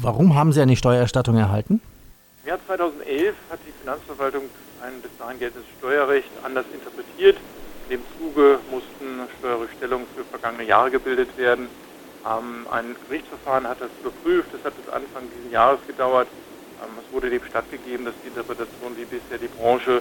Warum 0.00 0.34
haben 0.34 0.52
Sie 0.52 0.62
eine 0.62 0.74
Steuererstattung 0.74 1.36
erhalten? 1.36 1.82
Im 2.44 2.48
Jahr 2.48 2.58
2011 2.66 3.34
hat 3.50 3.58
die 3.66 3.72
Finanzverwaltung 3.82 4.44
ein 4.82 5.02
bis 5.02 5.10
dahin 5.18 5.38
geltendes 5.38 5.68
Steuerrecht 5.78 6.30
anders 6.42 6.64
interpretiert. 6.72 7.36
In 7.88 7.98
dem 7.98 8.02
Zuge 8.18 8.58
mussten 8.70 9.28
Steuerrückstellungen 9.38 10.06
für 10.16 10.24
vergangene 10.24 10.64
Jahre 10.64 10.90
gebildet 10.90 11.36
werden. 11.36 11.68
Ähm, 12.24 12.66
ein 12.70 12.96
Gerichtsverfahren 13.06 13.68
hat 13.68 13.80
das 13.80 13.90
überprüft. 14.00 14.48
Das 14.52 14.64
hat 14.64 14.76
bis 14.76 14.92
Anfang 14.92 15.24
dieses 15.36 15.52
Jahres 15.52 15.80
gedauert. 15.86 16.28
Ähm, 16.82 16.88
es 16.98 17.12
wurde 17.12 17.28
dem 17.28 17.44
stattgegeben, 17.44 18.06
dass 18.06 18.14
die 18.24 18.28
Interpretation, 18.28 18.96
wie 18.96 19.04
bisher 19.04 19.38
die 19.38 19.48
Branche 19.48 20.00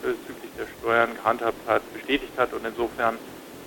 bezüglich 0.00 0.50
der 0.56 0.66
Steuern 0.78 1.14
gehandhabt 1.14 1.68
hat, 1.68 1.82
bestätigt 1.92 2.32
hat. 2.38 2.52
Und 2.54 2.64
insofern 2.64 3.18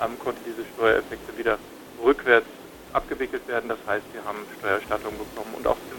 ähm, 0.01 0.17
konnte 0.17 0.41
diese 0.45 0.65
Steuereffekte 0.73 1.37
wieder 1.37 1.59
rückwärts 2.03 2.47
abgewickelt 2.93 3.47
werden. 3.47 3.69
Das 3.69 3.79
heißt, 3.85 4.05
wir 4.13 4.25
haben 4.25 4.39
Steuererstattung 4.57 5.13
bekommen 5.13 5.53
und 5.55 5.67
auch 5.67 5.77
Zinsen. 5.89 5.97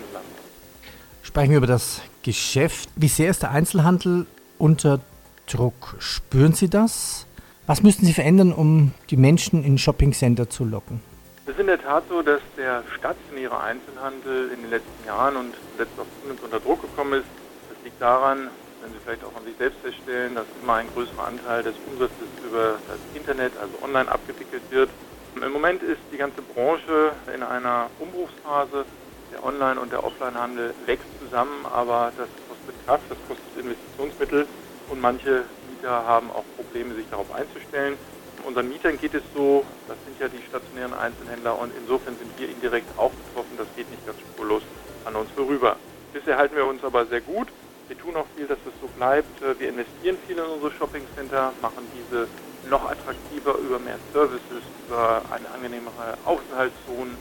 Sprechen 1.23 1.51
wir 1.51 1.59
über 1.59 1.67
das 1.67 2.01
Geschäft. 2.23 2.89
Wie 2.97 3.07
sehr 3.07 3.31
ist 3.31 3.43
der 3.43 3.53
Einzelhandel 3.53 4.27
unter 4.57 4.99
Druck? 5.47 5.95
Spüren 6.01 6.55
Sie 6.55 6.69
das? 6.69 7.28
Was 7.69 7.83
müssten 7.83 8.07
Sie 8.07 8.15
verändern, 8.15 8.55
um 8.55 8.93
die 9.11 9.19
Menschen 9.19 9.63
in 9.63 9.77
Shoppingcenter 9.77 10.49
zu 10.49 10.65
locken? 10.65 11.03
Es 11.45 11.53
ist 11.53 11.61
in 11.61 11.67
der 11.67 11.79
Tat 11.79 12.03
so, 12.09 12.23
dass 12.23 12.41
der 12.57 12.83
stationäre 12.97 13.61
Einzelhandel 13.61 14.49
in 14.55 14.63
den 14.63 14.71
letzten 14.71 15.07
Jahren 15.07 15.37
und 15.37 15.55
zuletzt 15.75 15.93
auch 16.01 16.07
zunehmend 16.23 16.43
unter 16.43 16.61
Druck 16.61 16.81
gekommen 16.81 17.21
ist. 17.21 17.29
Das 17.69 17.77
liegt 17.85 18.01
daran, 18.01 18.49
wenn 18.81 18.91
Sie 18.93 18.99
vielleicht 19.05 19.23
auch 19.23 19.37
an 19.37 19.45
sich 19.45 19.55
selbst 19.59 19.81
feststellen, 19.81 20.35
dass 20.35 20.47
immer 20.63 20.77
ein 20.77 20.87
größerer 20.95 21.27
Anteil 21.27 21.63
des 21.63 21.75
Umsatzes 21.93 22.29
über 22.49 22.79
das 22.89 23.01
Internet, 23.13 23.53
also 23.61 23.75
online 23.85 24.11
abgewickelt 24.11 24.63
wird. 24.71 24.89
Im 25.37 25.53
Moment 25.53 25.83
ist 25.83 26.01
die 26.11 26.17
ganze 26.17 26.41
Branche 26.41 27.13
in 27.35 27.43
einer 27.43 27.91
Umbruchsphase. 27.99 28.87
Der 29.31 29.45
Online- 29.45 29.79
und 29.79 29.93
der 29.93 30.03
Offline-Handel 30.05 30.73
wächst 30.87 31.05
zusammen, 31.21 31.67
aber 31.71 32.13
das 32.17 32.29
kostet 32.49 32.87
Kraft, 32.87 33.05
das 33.11 33.19
kostet 33.29 33.61
Investitionsmittel 33.61 34.47
und 34.89 35.03
manche 35.03 35.45
Mieter 35.79 36.07
haben 36.07 36.31
auch 36.31 36.45
Probleme, 36.57 36.95
sich 36.95 37.07
darauf 37.09 37.33
einzustellen. 37.33 37.97
Unseren 38.45 38.69
Mietern 38.69 38.99
geht 38.99 39.15
es 39.15 39.23
so, 39.35 39.65
das 39.87 39.97
sind 40.05 40.19
ja 40.21 40.29
die 40.29 40.43
stationären 40.49 40.95
Einzelhändler 40.95 41.59
und 41.59 41.73
insofern 41.79 42.17
sind 42.19 42.31
wir 42.39 42.49
indirekt 42.49 42.87
auch 42.99 43.11
betroffen, 43.11 43.57
das 43.57 43.67
geht 43.77 43.91
nicht 43.91 44.05
ganz 44.07 44.19
spurlos 44.19 44.63
an 45.05 45.15
uns 45.15 45.31
vorüber. 45.37 45.77
Bisher 46.13 46.37
halten 46.37 46.57
wir 46.57 46.67
uns 46.67 46.83
aber 46.83 47.07
sehr 47.07 47.21
gut. 47.21 47.49
Wir 47.87 47.99
tun 47.99 48.17
auch 48.17 48.27
viel, 48.37 48.47
dass 48.47 48.59
es 48.67 48.73
so 48.81 48.89
bleibt. 48.97 49.29
Wir 49.59 49.69
investieren 49.69 50.19
viel 50.27 50.39
in 50.39 50.45
unsere 50.45 50.73
Shoppingcenter, 50.73 51.53
machen 51.63 51.87
diese 51.95 52.29
noch 52.69 52.91
attraktiver 52.91 53.57
über 53.59 53.79
mehr 53.79 53.99
Services, 54.13 54.63
über 54.87 55.23
eine 55.31 55.49
angenehmere 55.55 56.19
Außenhaltszone, 56.25 57.13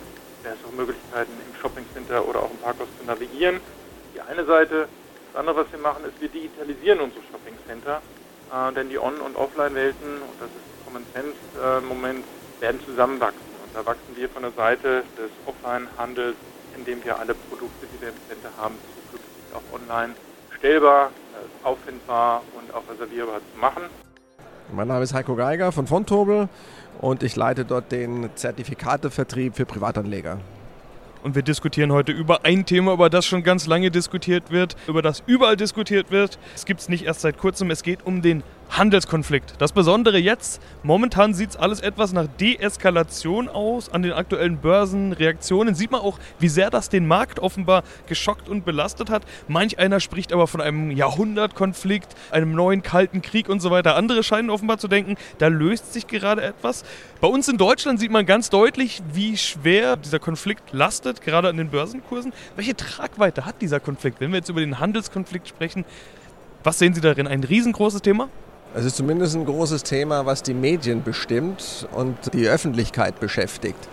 bessere 0.44 0.72
Möglichkeiten 0.76 1.32
im 1.32 1.62
Shoppingcenter 1.62 2.28
oder 2.28 2.42
auch 2.42 2.52
im 2.52 2.58
Parkhaus 2.58 2.88
zu 3.00 3.06
navigieren. 3.06 3.60
Die 4.16 4.22
eine 4.22 4.46
Seite. 4.46 4.88
Das 5.34 5.42
andere, 5.42 5.66
was 5.66 5.72
wir 5.72 5.80
machen, 5.80 6.04
ist, 6.06 6.20
wir 6.20 6.30
digitalisieren 6.30 7.00
unsere 7.00 7.22
Shoppingcenter, 7.32 8.02
äh, 8.52 8.74
denn 8.74 8.90
die 8.90 9.00
On- 9.00 9.20
und 9.22 9.36
Offline-Welten, 9.36 10.22
und 10.22 10.40
das 10.40 10.50
ist 10.50 10.86
Common 10.86 11.04
Sense-Moment, 11.14 12.20
äh, 12.20 12.62
werden 12.62 12.80
zusammenwachsen. 12.86 13.42
Und 13.64 13.76
da 13.76 13.86
wachsen 13.86 14.16
wir 14.16 14.30
von 14.30 14.44
der 14.44 14.52
Seite 14.52 15.04
des 15.18 15.32
Offline-Handels, 15.46 16.36
indem 16.76 17.04
wir 17.04 17.20
alle 17.20 17.34
Produkte, 17.34 17.88
die 17.94 18.02
wir 18.02 18.10
im 18.10 18.16
Center 18.28 18.50
haben, 18.58 18.76
zukünftig 19.12 19.54
auch 19.54 19.80
online 19.80 20.14
stellbar, 20.58 21.08
äh, 21.08 21.68
auffindbar 21.68 22.44
und 22.58 22.74
auch 22.74 22.84
reservierbar 22.92 23.40
zu 23.54 23.60
machen. 23.60 23.84
Mein 24.72 24.88
Name 24.88 25.04
ist 25.04 25.14
Heiko 25.14 25.36
Geiger 25.36 25.72
von 25.72 25.88
Fontobel 25.88 26.50
und 27.00 27.24
ich 27.24 27.36
leite 27.36 27.64
dort 27.64 27.92
den 27.92 28.30
Zertifikatevertrieb 28.36 29.56
für 29.56 29.66
Privatanleger. 29.66 30.40
Und 31.28 31.36
wir 31.36 31.44
diskutieren 31.44 31.92
heute 31.92 32.14
über 32.14 32.46
ein 32.46 32.66
Thema, 32.66 32.94
über 32.94 33.10
das 33.10 33.26
schon 33.26 33.44
ganz 33.44 33.68
lange 33.68 33.92
diskutiert 33.92 34.50
wird, 34.50 34.78
über 34.88 35.02
das 35.02 35.24
überall 35.26 35.58
diskutiert 35.58 36.10
wird. 36.10 36.40
Es 36.56 36.64
gibt 36.64 36.80
es 36.80 36.88
nicht 36.88 37.04
erst 37.04 37.20
seit 37.20 37.38
kurzem, 37.38 37.70
es 37.70 37.84
geht 37.84 38.06
um 38.06 38.22
den 38.22 38.44
Handelskonflikt. 38.70 39.56
Das 39.60 39.72
Besondere 39.72 40.18
jetzt, 40.18 40.62
momentan 40.84 41.34
sieht 41.34 41.52
es 41.52 41.56
alles 41.56 41.80
etwas 41.80 42.14
nach 42.14 42.28
Deeskalation 42.40 43.50
aus 43.50 43.90
an 43.90 44.04
den 44.04 44.14
aktuellen 44.14 44.58
Börsenreaktionen. 44.58 45.74
Sieht 45.74 45.92
man 45.92 46.02
auch, 46.02 46.20
wie 46.40 46.48
sehr 46.48 46.70
das 46.70 46.90
den 46.90 47.08
Markt 47.08 47.40
offenbar 47.40 47.84
geschockt 48.08 48.50
und 48.50 48.66
belastet 48.66 49.10
hat. 49.10 49.24
Manch 49.48 49.80
einer 49.80 50.00
spricht 50.00 50.32
aber 50.34 50.48
von 50.48 50.62
einem 50.62 50.92
Jahrhundertkonflikt, 50.92 52.16
einem 52.32 52.52
neuen 52.52 52.84
kalten 52.84 53.22
Krieg 53.22 53.50
und 53.50 53.62
so 53.62 53.72
weiter. 53.72 53.96
Andere 53.96 54.24
scheinen 54.24 54.50
offenbar 54.50 54.78
zu 54.78 54.88
denken, 54.88 55.16
da 55.38 55.48
löst 55.48 55.94
sich 55.94 56.08
gerade 56.08 56.44
etwas. 56.44 56.84
Bei 57.22 57.28
uns 57.28 57.48
in 57.48 57.58
Deutschland 57.58 58.00
sieht 58.00 58.12
man 58.12 58.26
ganz 58.26 58.50
deutlich, 58.50 59.02
wie 59.12 59.38
schwer 59.38 59.96
dieser 59.96 60.20
Konflikt 60.20 60.72
lastet, 60.72 61.22
gerade 61.22 61.50
an 61.50 61.58
den 61.58 61.70
Börsenkursen. 61.70 62.34
Welche 62.56 62.76
Tragweite 62.76 63.46
hat 63.46 63.62
dieser 63.62 63.80
Konflikt? 63.80 64.20
Wenn 64.20 64.32
wir 64.32 64.38
jetzt 64.38 64.50
über 64.50 64.60
den 64.60 64.80
Handelskonflikt 64.80 65.48
sprechen, 65.48 65.86
was 66.64 66.80
sehen 66.80 66.94
Sie 66.94 67.02
darin? 67.02 67.28
Ein 67.28 67.44
riesengroßes 67.44 68.02
Thema? 68.02 68.30
Es 68.76 68.86
ist 68.86 68.98
zumindest 68.98 69.36
ein 69.36 69.46
großes 69.46 69.84
Thema, 69.84 70.26
was 70.26 70.44
die 70.44 70.54
Medien 70.54 71.04
bestimmt 71.04 71.88
und 71.94 72.16
die 72.34 72.48
Öffentlichkeit 72.48 73.20
beschäftigt. 73.20 73.88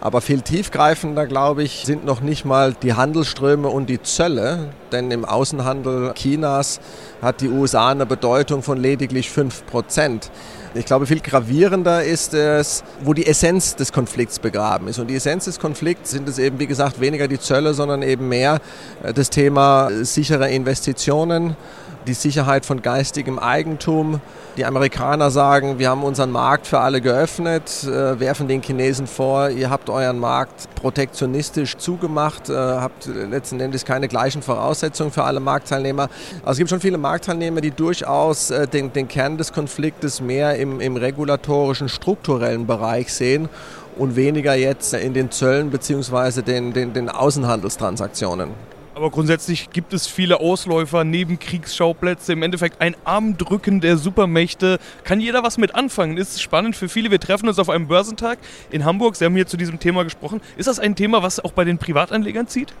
Aber 0.00 0.20
viel 0.20 0.40
tiefgreifender, 0.40 1.26
glaube 1.26 1.62
ich, 1.62 1.84
sind 1.84 2.04
noch 2.04 2.22
nicht 2.22 2.44
mal 2.44 2.74
die 2.82 2.94
Handelsströme 2.94 3.68
und 3.68 3.88
die 3.88 4.02
Zölle. 4.02 4.70
Denn 4.90 5.12
im 5.12 5.24
Außenhandel 5.24 6.12
Chinas 6.14 6.80
hat 7.20 7.40
die 7.40 7.48
USA 7.48 7.90
eine 7.90 8.04
Bedeutung 8.04 8.64
von 8.64 8.78
lediglich 8.78 9.30
5 9.30 9.64
Prozent. 9.66 10.32
Ich 10.74 10.86
glaube, 10.86 11.06
viel 11.06 11.20
gravierender 11.20 12.02
ist 12.02 12.34
es, 12.34 12.82
wo 13.04 13.14
die 13.14 13.26
Essenz 13.26 13.76
des 13.76 13.92
Konflikts 13.92 14.40
begraben 14.40 14.88
ist. 14.88 14.98
Und 14.98 15.06
die 15.06 15.14
Essenz 15.14 15.44
des 15.44 15.60
Konflikts 15.60 16.10
sind 16.10 16.28
es 16.28 16.38
eben, 16.38 16.58
wie 16.58 16.66
gesagt, 16.66 17.00
weniger 17.00 17.28
die 17.28 17.38
Zölle, 17.38 17.72
sondern 17.72 18.02
eben 18.02 18.28
mehr 18.28 18.60
äh, 19.04 19.12
das 19.12 19.30
Thema 19.30 19.90
sicherer 20.02 20.48
Investitionen 20.48 21.56
die 22.06 22.14
Sicherheit 22.14 22.66
von 22.66 22.82
geistigem 22.82 23.38
Eigentum. 23.38 24.20
Die 24.56 24.64
Amerikaner 24.64 25.30
sagen, 25.30 25.78
wir 25.78 25.88
haben 25.88 26.02
unseren 26.02 26.30
Markt 26.30 26.66
für 26.66 26.80
alle 26.80 27.00
geöffnet, 27.00 27.84
äh, 27.84 28.20
werfen 28.20 28.48
den 28.48 28.62
Chinesen 28.62 29.06
vor, 29.06 29.48
ihr 29.48 29.70
habt 29.70 29.88
euren 29.88 30.18
Markt 30.18 30.74
protektionistisch 30.74 31.76
zugemacht, 31.76 32.50
äh, 32.50 32.54
habt 32.54 33.06
letzten 33.06 33.60
Endes 33.60 33.84
keine 33.84 34.08
gleichen 34.08 34.42
Voraussetzungen 34.42 35.10
für 35.10 35.24
alle 35.24 35.40
Marktteilnehmer. 35.40 36.08
Also 36.40 36.52
es 36.52 36.58
gibt 36.58 36.70
schon 36.70 36.80
viele 36.80 36.98
Marktteilnehmer, 36.98 37.60
die 37.60 37.70
durchaus 37.70 38.50
äh, 38.50 38.66
den, 38.66 38.92
den 38.92 39.08
Kern 39.08 39.38
des 39.38 39.52
Konfliktes 39.52 40.20
mehr 40.20 40.56
im, 40.56 40.80
im 40.80 40.96
regulatorischen, 40.96 41.88
strukturellen 41.88 42.66
Bereich 42.66 43.12
sehen 43.12 43.48
und 43.96 44.16
weniger 44.16 44.54
jetzt 44.54 44.94
in 44.94 45.14
den 45.14 45.30
Zöllen 45.30 45.70
bzw. 45.70 46.42
Den, 46.42 46.72
den, 46.72 46.92
den 46.92 47.08
Außenhandelstransaktionen. 47.08 48.50
Aber 48.94 49.10
grundsätzlich 49.10 49.70
gibt 49.70 49.94
es 49.94 50.06
viele 50.06 50.40
Ausläufer, 50.40 51.02
Nebenkriegsschauplätze, 51.02 52.34
im 52.34 52.42
Endeffekt 52.42 52.82
ein 52.82 52.94
Armdrücken 53.04 53.80
der 53.80 53.96
Supermächte. 53.96 54.78
Kann 55.02 55.18
jeder 55.18 55.42
was 55.42 55.56
mit 55.56 55.74
anfangen? 55.74 56.18
Ist 56.18 56.42
spannend 56.42 56.76
für 56.76 56.90
viele. 56.90 57.10
Wir 57.10 57.18
treffen 57.18 57.48
uns 57.48 57.58
auf 57.58 57.70
einem 57.70 57.88
Börsentag 57.88 58.38
in 58.70 58.84
Hamburg. 58.84 59.16
Sie 59.16 59.24
haben 59.24 59.34
hier 59.34 59.46
zu 59.46 59.56
diesem 59.56 59.78
Thema 59.78 60.04
gesprochen. 60.04 60.42
Ist 60.58 60.68
das 60.68 60.78
ein 60.78 60.94
Thema, 60.94 61.22
was 61.22 61.40
auch 61.40 61.52
bei 61.52 61.64
den 61.64 61.78
Privatanlegern 61.78 62.48
zieht? 62.48 62.74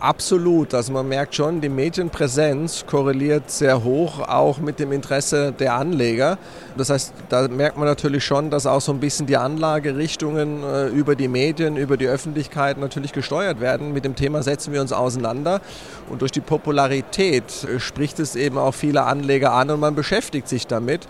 Absolut. 0.00 0.72
Also 0.72 0.94
man 0.94 1.06
merkt 1.08 1.34
schon, 1.34 1.60
die 1.60 1.68
Medienpräsenz 1.68 2.86
korreliert 2.86 3.50
sehr 3.50 3.84
hoch 3.84 4.20
auch 4.20 4.58
mit 4.58 4.78
dem 4.78 4.92
Interesse 4.92 5.52
der 5.52 5.74
Anleger. 5.74 6.38
Das 6.78 6.88
heißt, 6.88 7.12
da 7.28 7.48
merkt 7.48 7.76
man 7.76 7.86
natürlich 7.86 8.24
schon, 8.24 8.48
dass 8.48 8.64
auch 8.64 8.80
so 8.80 8.92
ein 8.92 9.00
bisschen 9.00 9.26
die 9.26 9.36
Anlagerichtungen 9.36 10.64
äh, 10.64 10.86
über 10.86 11.16
die 11.16 11.28
Medien, 11.28 11.76
über 11.76 11.98
die 11.98 12.06
Öffentlichkeit 12.06 12.78
natürlich 12.78 13.12
gesteuert 13.12 13.60
werden. 13.60 13.92
Mit 13.92 14.06
dem 14.06 14.16
Thema 14.16 14.42
setzen 14.42 14.72
wir 14.72 14.80
uns 14.80 14.94
auseinander 14.94 15.60
und 16.08 16.22
durch 16.22 16.32
die 16.32 16.40
Popularität 16.40 17.44
äh, 17.64 17.78
spricht 17.78 18.20
es 18.20 18.36
eben 18.36 18.56
auch 18.56 18.72
viele 18.72 19.02
Anleger 19.02 19.52
an 19.52 19.68
und 19.68 19.80
man 19.80 19.94
beschäftigt 19.94 20.48
sich 20.48 20.66
damit 20.66 21.06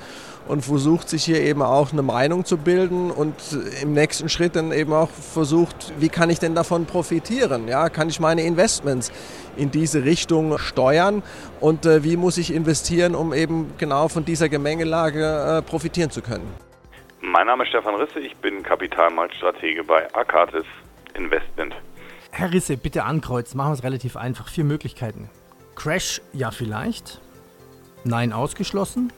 und 0.48 0.64
versucht 0.64 1.08
sich 1.08 1.24
hier 1.24 1.40
eben 1.40 1.62
auch 1.62 1.92
eine 1.92 2.02
Meinung 2.02 2.44
zu 2.44 2.56
bilden 2.56 3.10
und 3.10 3.34
im 3.82 3.92
nächsten 3.92 4.28
Schritt 4.28 4.56
dann 4.56 4.72
eben 4.72 4.92
auch 4.92 5.10
versucht, 5.10 5.92
wie 5.98 6.08
kann 6.08 6.30
ich 6.30 6.38
denn 6.38 6.54
davon 6.54 6.86
profitieren? 6.86 7.68
Ja, 7.68 7.88
kann 7.88 8.08
ich 8.08 8.20
meine 8.20 8.42
Investments 8.42 9.12
in 9.56 9.70
diese 9.70 10.04
Richtung 10.04 10.58
steuern 10.58 11.22
und 11.60 11.86
äh, 11.86 12.02
wie 12.04 12.16
muss 12.16 12.38
ich 12.38 12.52
investieren, 12.52 13.14
um 13.14 13.32
eben 13.32 13.72
genau 13.78 14.08
von 14.08 14.24
dieser 14.24 14.48
Gemengelage 14.48 15.58
äh, 15.58 15.62
profitieren 15.62 16.10
zu 16.10 16.22
können? 16.22 16.52
Mein 17.20 17.46
Name 17.46 17.64
ist 17.64 17.68
Stefan 17.68 17.94
Risse, 17.96 18.18
ich 18.18 18.34
bin 18.36 18.62
Kapitalmarktstratege 18.62 19.84
bei 19.84 20.12
Arcatis 20.14 20.64
Investment. 21.14 21.74
Herr 22.32 22.52
Risse, 22.52 22.76
bitte 22.76 23.04
ankreuzen, 23.04 23.58
machen 23.58 23.70
wir 23.70 23.74
es 23.74 23.82
relativ 23.82 24.16
einfach. 24.16 24.48
Vier 24.48 24.64
Möglichkeiten. 24.64 25.28
Crash, 25.74 26.22
ja 26.32 26.50
vielleicht. 26.50 27.20
Nein 28.04 28.32
ausgeschlossen? 28.32 29.12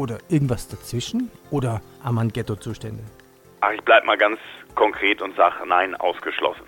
Oder 0.00 0.18
irgendwas 0.30 0.66
dazwischen? 0.66 1.30
Oder 1.50 1.82
Amman-Ghetto-Zustände? 2.02 3.02
Ach, 3.60 3.70
ich 3.70 3.82
bleibe 3.82 4.06
mal 4.06 4.16
ganz 4.16 4.38
konkret 4.74 5.20
und 5.20 5.36
sage 5.36 5.56
Nein 5.66 5.94
ausgeschlossen. 5.94 6.64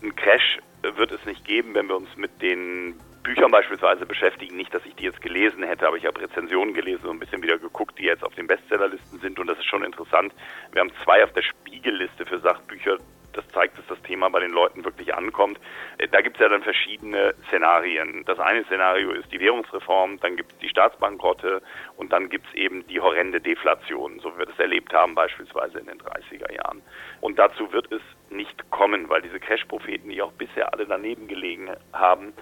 Ein 0.00 0.14
Crash 0.14 0.60
wird 0.82 1.10
es 1.10 1.24
nicht 1.24 1.44
geben, 1.44 1.74
wenn 1.74 1.88
wir 1.88 1.96
uns 1.96 2.08
mit 2.16 2.30
den 2.40 2.94
Büchern 3.24 3.50
beispielsweise 3.50 4.06
beschäftigen. 4.06 4.56
Nicht, 4.56 4.72
dass 4.72 4.86
ich 4.86 4.94
die 4.94 5.06
jetzt 5.06 5.20
gelesen 5.20 5.64
hätte, 5.64 5.88
aber 5.88 5.96
ich 5.96 6.06
habe 6.06 6.20
Rezensionen 6.20 6.72
gelesen 6.72 7.06
und 7.06 7.16
ein 7.16 7.18
bisschen 7.18 7.42
wieder 7.42 7.58
geguckt, 7.58 7.98
die 7.98 8.04
jetzt 8.04 8.22
auf 8.22 8.36
den 8.36 8.46
Bestsellerlisten 8.46 9.18
sind. 9.18 9.40
Und 9.40 9.48
das 9.48 9.58
ist 9.58 9.66
schon 9.66 9.82
interessant. 9.82 10.32
Wir 10.70 10.82
haben 10.82 10.92
zwei 11.02 11.24
auf 11.24 11.32
der 11.32 11.42
Spiegelliste 11.42 12.24
für 12.26 12.38
Sachbücher 12.38 12.98
das 13.32 13.46
zeigt, 13.48 13.78
dass 13.78 13.86
das 13.86 14.00
Thema 14.02 14.28
bei 14.30 14.40
den 14.40 14.50
Leuten 14.50 14.84
wirklich 14.84 15.14
ankommt. 15.14 15.58
Äh, 15.98 16.08
da 16.08 16.20
gibt 16.20 16.36
es 16.36 16.40
ja 16.40 16.48
dann 16.48 16.62
verschiedene 16.62 17.34
Szenarien. 17.48 18.24
Das 18.26 18.38
eine 18.38 18.64
Szenario 18.64 19.12
ist 19.12 19.30
die 19.32 19.40
Währungsreform, 19.40 20.18
dann 20.20 20.36
gibt 20.36 20.52
es 20.52 20.58
die 20.58 20.68
Staatsbankrotte 20.68 21.62
und 21.96 22.12
dann 22.12 22.28
gibt 22.28 22.46
es 22.48 22.54
eben 22.54 22.86
die 22.86 23.00
horrende 23.00 23.40
Deflation, 23.40 24.20
so 24.20 24.34
wie 24.34 24.40
wir 24.40 24.46
das 24.46 24.58
erlebt 24.58 24.92
haben 24.92 25.14
beispielsweise 25.14 25.78
in 25.78 25.86
den 25.86 25.98
30er 25.98 26.52
Jahren. 26.52 26.82
Und 27.20 27.38
dazu 27.38 27.72
wird 27.72 27.90
es 27.92 28.02
nicht 28.30 28.70
kommen, 28.70 29.08
weil 29.08 29.22
diese 29.22 29.40
Crash-Propheten, 29.40 30.08
die 30.08 30.22
auch 30.22 30.32
bisher 30.32 30.72
alle 30.72 30.86
daneben 30.86 31.28
gelegen 31.28 31.70
haben, 31.92 32.32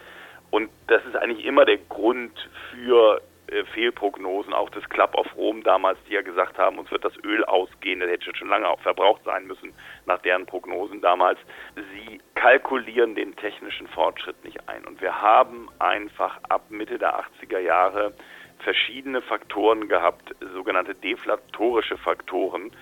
und 0.50 0.70
das 0.86 1.04
ist 1.04 1.16
eigentlich 1.16 1.44
immer 1.44 1.64
der 1.64 1.76
Grund 1.76 2.32
für 2.70 3.20
äh, 3.50 3.64
Fehlprognosen, 3.64 4.52
auch 4.52 4.70
des 4.70 4.88
Club 4.88 5.14
of 5.14 5.26
Rome 5.36 5.62
damals, 5.62 5.98
die 6.08 6.14
ja 6.14 6.22
gesagt 6.22 6.58
haben, 6.58 6.78
uns 6.78 6.90
wird 6.90 7.04
das 7.04 7.16
Öl 7.24 7.44
ausgehen, 7.44 8.00
das 8.00 8.10
hätte 8.10 8.34
schon 8.34 8.48
lange 8.48 8.68
auch 8.68 8.80
verbraucht 8.80 9.22
sein 9.24 9.46
müssen, 9.46 9.72
nach 10.06 10.20
deren 10.20 10.46
Prognosen 10.46 11.00
damals. 11.00 11.38
Sie 11.74 12.20
kalkulieren 12.34 13.14
den 13.14 13.36
technischen 13.36 13.88
Fortschritt 13.88 14.42
nicht 14.44 14.68
ein. 14.68 14.84
Und 14.84 15.00
wir 15.00 15.20
haben 15.20 15.68
einfach 15.78 16.38
ab 16.48 16.70
Mitte 16.70 16.98
der 16.98 17.18
80er 17.18 17.58
Jahre 17.58 18.12
verschiedene 18.58 19.22
Faktoren 19.22 19.88
gehabt, 19.88 20.34
sogenannte 20.52 20.94
deflatorische 20.94 21.96
Faktoren, 21.96 22.72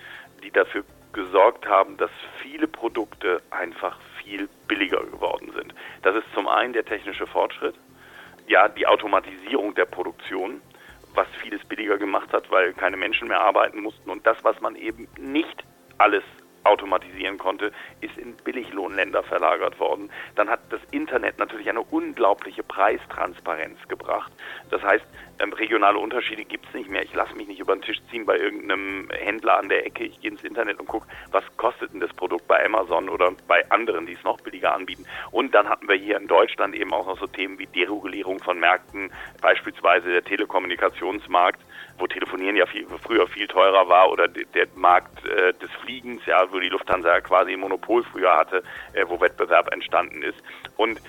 die 0.43 0.51
dafür 0.51 0.83
gesorgt 1.13 1.67
haben, 1.67 1.97
dass 1.97 2.11
viele 2.41 2.67
Produkte 2.67 3.41
einfach 3.49 3.97
viel 4.23 4.49
billiger 4.67 5.03
geworden 5.03 5.51
sind. 5.55 5.73
Das 6.03 6.15
ist 6.15 6.25
zum 6.33 6.47
einen 6.47 6.73
der 6.73 6.85
technische 6.85 7.25
Fortschritt, 7.27 7.75
ja 8.47 8.67
die 8.69 8.87
Automatisierung 8.87 9.75
der 9.75 9.85
Produktion, 9.85 10.61
was 11.13 11.27
vieles 11.41 11.63
billiger 11.65 11.97
gemacht 11.97 12.31
hat, 12.33 12.49
weil 12.51 12.73
keine 12.73 12.97
Menschen 12.97 13.27
mehr 13.27 13.41
arbeiten 13.41 13.81
mussten 13.81 14.09
und 14.09 14.25
das, 14.25 14.37
was 14.43 14.59
man 14.61 14.75
eben 14.75 15.07
nicht 15.17 15.63
alles 15.97 16.23
automatisieren 16.67 17.37
konnte, 17.37 17.71
ist 18.01 18.17
in 18.17 18.35
Billiglohnländer 18.35 19.23
verlagert 19.23 19.79
worden. 19.79 20.09
Dann 20.35 20.49
hat 20.49 20.59
das 20.69 20.81
Internet 20.91 21.39
natürlich 21.39 21.69
eine 21.69 21.81
unglaubliche 21.81 22.63
Preistransparenz 22.63 23.87
gebracht. 23.87 24.31
Das 24.69 24.81
heißt, 24.81 25.05
ähm, 25.39 25.53
regionale 25.53 25.99
Unterschiede 25.99 26.45
gibt 26.45 26.65
es 26.67 26.73
nicht 26.73 26.89
mehr. 26.89 27.03
Ich 27.03 27.13
lasse 27.13 27.35
mich 27.35 27.47
nicht 27.47 27.59
über 27.59 27.75
den 27.75 27.81
Tisch 27.81 27.99
ziehen 28.09 28.25
bei 28.25 28.37
irgendeinem 28.37 29.09
Händler 29.11 29.57
an 29.57 29.69
der 29.69 29.85
Ecke. 29.85 30.03
Ich 30.05 30.19
gehe 30.21 30.31
ins 30.31 30.43
Internet 30.43 30.79
und 30.79 30.87
gucke, 30.87 31.07
was 31.31 31.43
kostet 31.57 31.93
denn 31.93 31.99
das 31.99 32.13
Produkt 32.13 32.47
bei 32.47 32.63
Amazon 32.65 33.09
oder 33.09 33.31
bei 33.47 33.69
anderen, 33.69 34.05
die 34.05 34.13
es 34.13 34.23
noch 34.23 34.39
billiger 34.41 34.73
anbieten. 34.73 35.05
Und 35.31 35.53
dann 35.53 35.69
hatten 35.69 35.87
wir 35.87 35.95
hier 35.95 36.17
in 36.17 36.27
Deutschland 36.27 36.75
eben 36.75 36.93
auch 36.93 37.05
noch 37.05 37.19
so 37.19 37.27
Themen 37.27 37.59
wie 37.59 37.67
Deregulierung 37.67 38.41
von 38.41 38.59
Märkten, 38.59 39.11
beispielsweise 39.41 40.09
der 40.09 40.23
Telekommunikationsmarkt 40.23 41.61
wo 41.97 42.07
Telefonieren 42.07 42.55
ja 42.55 42.65
viel, 42.65 42.87
früher 43.03 43.27
viel 43.27 43.47
teurer 43.47 43.87
war 43.89 44.11
oder 44.11 44.27
der 44.27 44.67
Markt 44.75 45.25
äh, 45.25 45.53
des 45.53 45.71
Fliegens, 45.83 46.25
ja, 46.25 46.45
wo 46.51 46.59
die 46.59 46.69
Lufthansa 46.69 47.09
ja 47.09 47.21
quasi 47.21 47.53
ein 47.53 47.59
Monopol 47.59 48.03
früher 48.03 48.35
hatte, 48.35 48.63
äh, 48.93 49.05
wo 49.07 49.19
Wettbewerb 49.19 49.73
entstanden 49.73 50.21
ist. 50.21 50.37
Und 50.75 51.01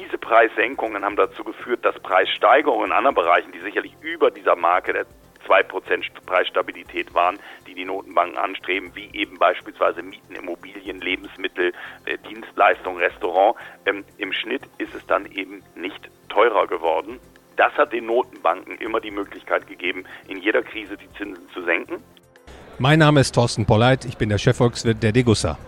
diese 0.00 0.18
Preissenkungen 0.18 1.04
haben 1.04 1.16
dazu 1.16 1.44
geführt, 1.44 1.84
dass 1.84 1.98
Preissteigerungen 2.00 2.86
in 2.86 2.92
anderen 2.92 3.14
Bereichen, 3.14 3.52
die 3.52 3.60
sicherlich 3.60 3.94
über 4.00 4.30
dieser 4.30 4.56
Marke 4.56 4.92
der 4.92 5.06
2% 5.46 6.04
Preisstabilität 6.26 7.14
waren, 7.14 7.38
die 7.66 7.74
die 7.74 7.84
Notenbanken 7.84 8.38
anstreben, 8.38 8.92
wie 8.94 9.10
eben 9.12 9.38
beispielsweise 9.38 10.02
Mieten, 10.02 10.34
Immobilien, 10.34 11.00
Lebensmittel, 11.00 11.72
äh, 12.06 12.18
Dienstleistungen, 12.28 12.98
Restaurant. 12.98 13.56
Ähm, 13.86 14.04
Im 14.18 14.32
Schnitt 14.32 14.62
ist 14.78 14.94
es 14.94 15.06
dann 15.06 15.26
eben 15.26 15.62
nicht 15.74 16.08
teurer 16.28 16.66
geworden. 16.66 17.20
Das 17.56 17.72
hat 17.74 17.92
den 17.92 18.06
Notenbanken 18.06 18.78
immer 18.78 19.00
die 19.00 19.10
Möglichkeit 19.10 19.66
gegeben, 19.66 20.04
in 20.28 20.38
jeder 20.38 20.62
Krise 20.62 20.96
die 20.96 21.08
Zinsen 21.16 21.48
zu 21.52 21.62
senken. 21.64 22.02
Mein 22.78 22.98
Name 22.98 23.20
ist 23.20 23.34
Thorsten 23.34 23.66
Polleit, 23.66 24.04
ich 24.04 24.16
bin 24.16 24.28
der 24.28 24.38
Chefvolkswirt 24.38 25.02
der 25.02 25.12
Degussa. 25.12 25.58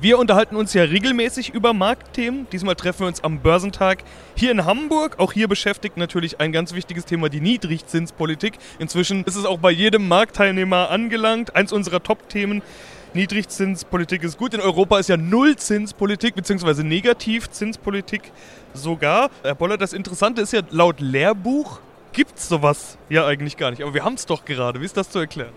Wir 0.00 0.18
unterhalten 0.18 0.54
uns 0.54 0.74
ja 0.74 0.84
regelmäßig 0.84 1.54
über 1.54 1.72
Marktthemen. 1.72 2.46
Diesmal 2.52 2.76
treffen 2.76 3.00
wir 3.00 3.06
uns 3.08 3.24
am 3.24 3.40
Börsentag 3.40 4.04
hier 4.36 4.52
in 4.52 4.64
Hamburg. 4.64 5.18
Auch 5.18 5.32
hier 5.32 5.48
beschäftigt 5.48 5.96
natürlich 5.96 6.38
ein 6.40 6.52
ganz 6.52 6.72
wichtiges 6.72 7.04
Thema 7.04 7.28
die 7.28 7.40
Niedrigzinspolitik. 7.40 8.58
Inzwischen 8.78 9.24
ist 9.24 9.34
es 9.34 9.44
auch 9.44 9.58
bei 9.58 9.72
jedem 9.72 10.06
Marktteilnehmer 10.06 10.90
angelangt. 10.90 11.56
Eins 11.56 11.72
unserer 11.72 12.00
Top-Themen. 12.00 12.62
Niedrigzinspolitik 13.14 14.22
ist 14.22 14.36
gut. 14.38 14.54
In 14.54 14.60
Europa 14.60 14.98
ist 14.98 15.08
ja 15.08 15.16
Nullzinspolitik 15.16 16.34
bzw. 16.34 16.82
Negativzinspolitik 16.82 18.32
sogar. 18.74 19.30
Herr 19.42 19.54
Boller, 19.54 19.78
das 19.78 19.92
Interessante 19.92 20.42
ist 20.42 20.52
ja, 20.52 20.60
laut 20.70 21.00
Lehrbuch 21.00 21.80
gibt 22.18 22.36
es 22.36 22.48
sowas 22.48 22.98
ja 23.08 23.24
eigentlich 23.28 23.56
gar 23.56 23.70
nicht. 23.70 23.80
Aber 23.80 23.94
wir 23.94 24.04
haben 24.04 24.14
es 24.14 24.26
doch 24.26 24.44
gerade. 24.44 24.80
Wie 24.80 24.84
ist 24.84 24.96
das 24.96 25.08
zu 25.08 25.20
erklären? 25.20 25.52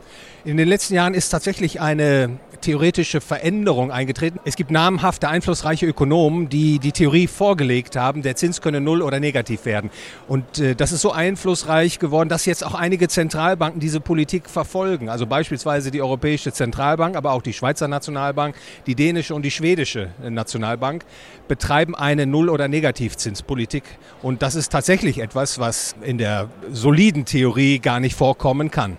In 0.46 0.58
den 0.58 0.68
letzten 0.68 0.94
Jahren 0.94 1.16
ist 1.16 1.30
tatsächlich 1.30 1.82
eine 1.82 2.38
theoretische 2.62 3.20
Veränderung 3.20 3.92
eingetreten. 3.92 4.40
Es 4.46 4.56
gibt 4.56 4.70
namhafte, 4.70 5.28
einflussreiche 5.28 5.88
Ökonomen, 5.88 6.50
die 6.50 6.78
die 6.78 6.92
Theorie 6.92 7.26
vorgelegt 7.26 7.96
haben, 7.96 8.22
der 8.22 8.36
Zins 8.36 8.62
könne 8.62 8.80
null 8.80 9.02
oder 9.02 9.20
negativ 9.20 9.66
werden. 9.66 9.90
Und 10.28 10.60
äh, 10.60 10.76
das 10.76 10.92
ist 10.92 11.02
so 11.02 11.12
einflussreich 11.12 11.98
geworden, 11.98 12.30
dass 12.30 12.46
jetzt 12.46 12.64
auch 12.64 12.76
einige 12.76 13.08
Zentralbanken 13.08 13.80
diese 13.80 14.00
Politik 14.00 14.48
verfolgen. 14.48 15.10
Also 15.10 15.26
beispielsweise 15.26 15.90
die 15.90 16.02
Europäische 16.04 16.54
Zentralbank, 16.54 17.16
aber 17.16 17.32
auch 17.32 17.42
die 17.42 17.54
Schweizer 17.54 17.88
Nationalbank, 17.88 18.56
die 18.86 18.94
dänische 18.94 19.34
und 19.34 19.42
die 19.42 19.52
schwedische 19.52 20.12
Nationalbank 20.28 21.06
betreiben 21.48 21.96
eine 21.96 22.28
Null- 22.28 22.50
oder 22.50 22.68
Negativzinspolitik. 22.68 23.84
Und 24.22 24.44
das 24.44 24.54
ist 24.54 24.72
tatsächlich 24.72 25.18
etwas, 25.18 25.58
was 25.58 25.96
in 26.04 26.20
der 26.20 26.51
soliden 26.70 27.26
Theorie 27.26 27.80
gar 27.80 28.00
nicht 28.00 28.16
vorkommen 28.16 28.72
kann. 28.72 28.98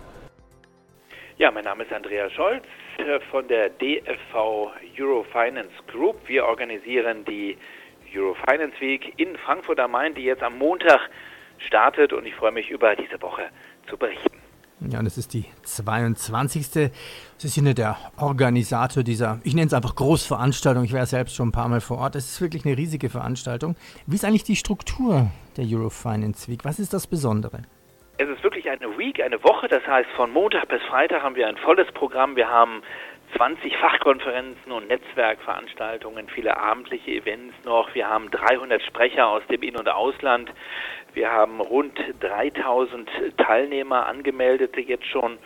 Ja, 1.38 1.50
mein 1.50 1.64
Name 1.64 1.84
ist 1.84 1.92
Andreas 1.92 2.32
Scholz 2.32 2.64
äh, 2.98 3.18
von 3.30 3.48
der 3.48 3.70
DFV 3.70 4.70
Eurofinance 4.98 5.72
Group. 5.88 6.16
Wir 6.26 6.44
organisieren 6.44 7.24
die 7.24 7.56
Eurofinance 8.14 8.80
Week 8.80 9.12
in 9.16 9.36
Frankfurt 9.36 9.80
am 9.80 9.92
Main, 9.92 10.14
die 10.14 10.22
jetzt 10.22 10.42
am 10.42 10.58
Montag 10.58 11.00
startet 11.58 12.12
und 12.12 12.26
ich 12.26 12.34
freue 12.34 12.52
mich 12.52 12.70
über 12.70 12.94
diese 12.94 13.20
Woche 13.22 13.42
zu 13.88 13.96
berichten. 13.96 14.42
Ja, 14.88 15.02
das 15.02 15.16
ist 15.16 15.32
die 15.32 15.44
22. 15.62 16.66
Sie 16.66 17.48
sind 17.48 17.66
ja 17.66 17.72
der 17.72 17.96
Organisator 18.16 19.02
dieser, 19.02 19.40
ich 19.44 19.54
nenne 19.54 19.68
es 19.68 19.74
einfach 19.74 19.94
Großveranstaltung. 19.94 20.84
Ich 20.84 20.92
war 20.92 21.06
selbst 21.06 21.36
schon 21.36 21.48
ein 21.48 21.52
paar 21.52 21.68
Mal 21.68 21.80
vor 21.80 21.98
Ort. 21.98 22.16
Es 22.16 22.32
ist 22.32 22.40
wirklich 22.40 22.64
eine 22.64 22.76
riesige 22.76 23.08
Veranstaltung. 23.08 23.76
Wie 24.06 24.16
ist 24.16 24.24
eigentlich 24.24 24.44
die 24.44 24.56
Struktur 24.56 25.30
der 25.56 25.64
Eurofinance 25.66 26.50
Week? 26.50 26.64
Was 26.64 26.78
ist 26.78 26.92
das 26.92 27.06
Besondere? 27.06 27.62
Es 28.18 28.28
ist 28.28 28.42
wirklich 28.42 28.68
eine 28.70 28.98
Week, 28.98 29.22
eine 29.22 29.42
Woche. 29.42 29.68
Das 29.68 29.86
heißt, 29.86 30.08
von 30.16 30.30
Montag 30.30 30.68
bis 30.68 30.82
Freitag 30.82 31.22
haben 31.22 31.34
wir 31.34 31.48
ein 31.48 31.56
volles 31.56 31.90
Programm. 31.92 32.36
Wir 32.36 32.48
haben 32.48 32.82
20 33.36 33.76
Fachkonferenzen 33.78 34.70
und 34.70 34.88
Netzwerkveranstaltungen, 34.88 36.28
viele 36.28 36.56
abendliche 36.56 37.12
Events 37.12 37.54
noch. 37.64 37.94
Wir 37.94 38.08
haben 38.08 38.30
300 38.30 38.82
Sprecher 38.82 39.26
aus 39.26 39.42
dem 39.50 39.62
In- 39.62 39.76
und 39.76 39.88
Ausland. 39.88 40.52
Wir 41.14 41.30
haben 41.30 41.60
rund 41.60 41.98
3000 42.20 43.10
Teilnehmer, 43.38 44.06
Angemeldete 44.06 44.80
jetzt 44.80 45.06
schon. 45.06 45.38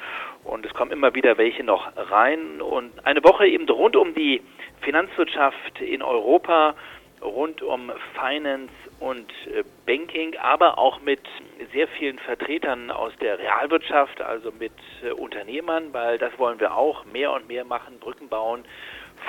Und 0.44 0.66
es 0.66 0.74
kommen 0.74 0.92
immer 0.92 1.14
wieder 1.14 1.38
welche 1.38 1.64
noch 1.64 1.90
rein. 1.96 2.60
Und 2.60 2.92
eine 3.04 3.22
Woche 3.22 3.46
eben 3.46 3.68
rund 3.68 3.96
um 3.96 4.14
die 4.14 4.42
Finanzwirtschaft 4.80 5.80
in 5.80 6.02
Europa, 6.02 6.74
rund 7.22 7.62
um 7.62 7.92
Finance 8.14 8.72
und 9.00 9.30
äh, 9.46 9.64
Banking, 9.86 10.36
aber 10.36 10.78
auch 10.78 11.00
mit 11.00 11.20
sehr 11.72 11.88
vielen 11.88 12.18
Vertretern 12.18 12.90
aus 12.90 13.12
der 13.20 13.38
Realwirtschaft, 13.38 14.20
also 14.20 14.52
mit 14.58 14.72
äh, 15.02 15.10
Unternehmern, 15.10 15.92
weil 15.92 16.18
das 16.18 16.38
wollen 16.38 16.60
wir 16.60 16.74
auch 16.76 17.04
mehr 17.06 17.32
und 17.32 17.48
mehr 17.48 17.64
machen, 17.64 17.98
Brücken 17.98 18.28
bauen 18.28 18.64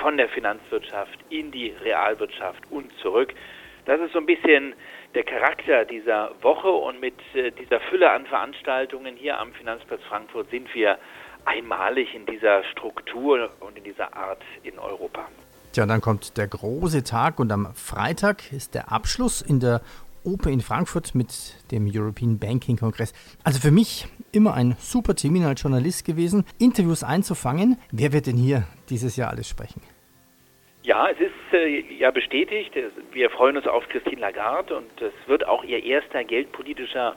von 0.00 0.16
der 0.16 0.28
Finanzwirtschaft 0.28 1.18
in 1.30 1.50
die 1.50 1.74
Realwirtschaft 1.82 2.62
und 2.70 2.92
zurück. 2.98 3.34
Das 3.86 4.00
ist 4.00 4.12
so 4.12 4.18
ein 4.18 4.26
bisschen 4.26 4.74
der 5.14 5.24
Charakter 5.24 5.84
dieser 5.86 6.32
Woche 6.42 6.68
und 6.68 7.00
mit 7.00 7.14
äh, 7.34 7.50
dieser 7.52 7.80
Fülle 7.80 8.10
an 8.10 8.26
Veranstaltungen 8.26 9.16
hier 9.16 9.38
am 9.38 9.52
Finanzplatz 9.54 10.02
Frankfurt 10.04 10.50
sind 10.50 10.72
wir 10.74 10.98
einmalig 11.46 12.14
in 12.14 12.26
dieser 12.26 12.62
Struktur 12.64 13.50
und 13.60 13.78
in 13.78 13.84
dieser 13.84 14.14
Art 14.14 14.42
in 14.62 14.78
Europa. 14.78 15.26
Tja, 15.78 15.86
dann 15.86 16.00
kommt 16.00 16.36
der 16.36 16.48
große 16.48 17.04
Tag 17.04 17.38
und 17.38 17.52
am 17.52 17.72
Freitag 17.72 18.52
ist 18.52 18.74
der 18.74 18.90
Abschluss 18.90 19.40
in 19.40 19.60
der 19.60 19.80
Oper 20.24 20.50
in 20.50 20.60
Frankfurt 20.60 21.14
mit 21.14 21.28
dem 21.70 21.88
European 21.88 22.40
Banking 22.40 22.76
Kongress. 22.76 23.12
Also 23.44 23.60
für 23.60 23.70
mich 23.70 24.08
immer 24.32 24.54
ein 24.54 24.74
super 24.80 25.14
Termin 25.14 25.44
als 25.44 25.62
Journalist 25.62 26.04
gewesen, 26.04 26.44
Interviews 26.58 27.04
einzufangen. 27.04 27.78
Wer 27.92 28.12
wird 28.12 28.26
denn 28.26 28.36
hier 28.36 28.64
dieses 28.90 29.14
Jahr 29.14 29.30
alles 29.30 29.48
sprechen? 29.48 29.80
Ja, 30.82 31.10
es 31.10 31.20
ist 31.20 31.52
äh, 31.52 31.78
ja 31.96 32.10
bestätigt. 32.10 32.72
Wir 33.12 33.30
freuen 33.30 33.56
uns 33.56 33.68
auf 33.68 33.88
Christine 33.88 34.20
Lagarde 34.20 34.78
und 34.78 35.00
es 35.00 35.12
wird 35.28 35.46
auch 35.46 35.62
ihr 35.62 35.84
erster 35.84 36.24
geldpolitischer 36.24 37.14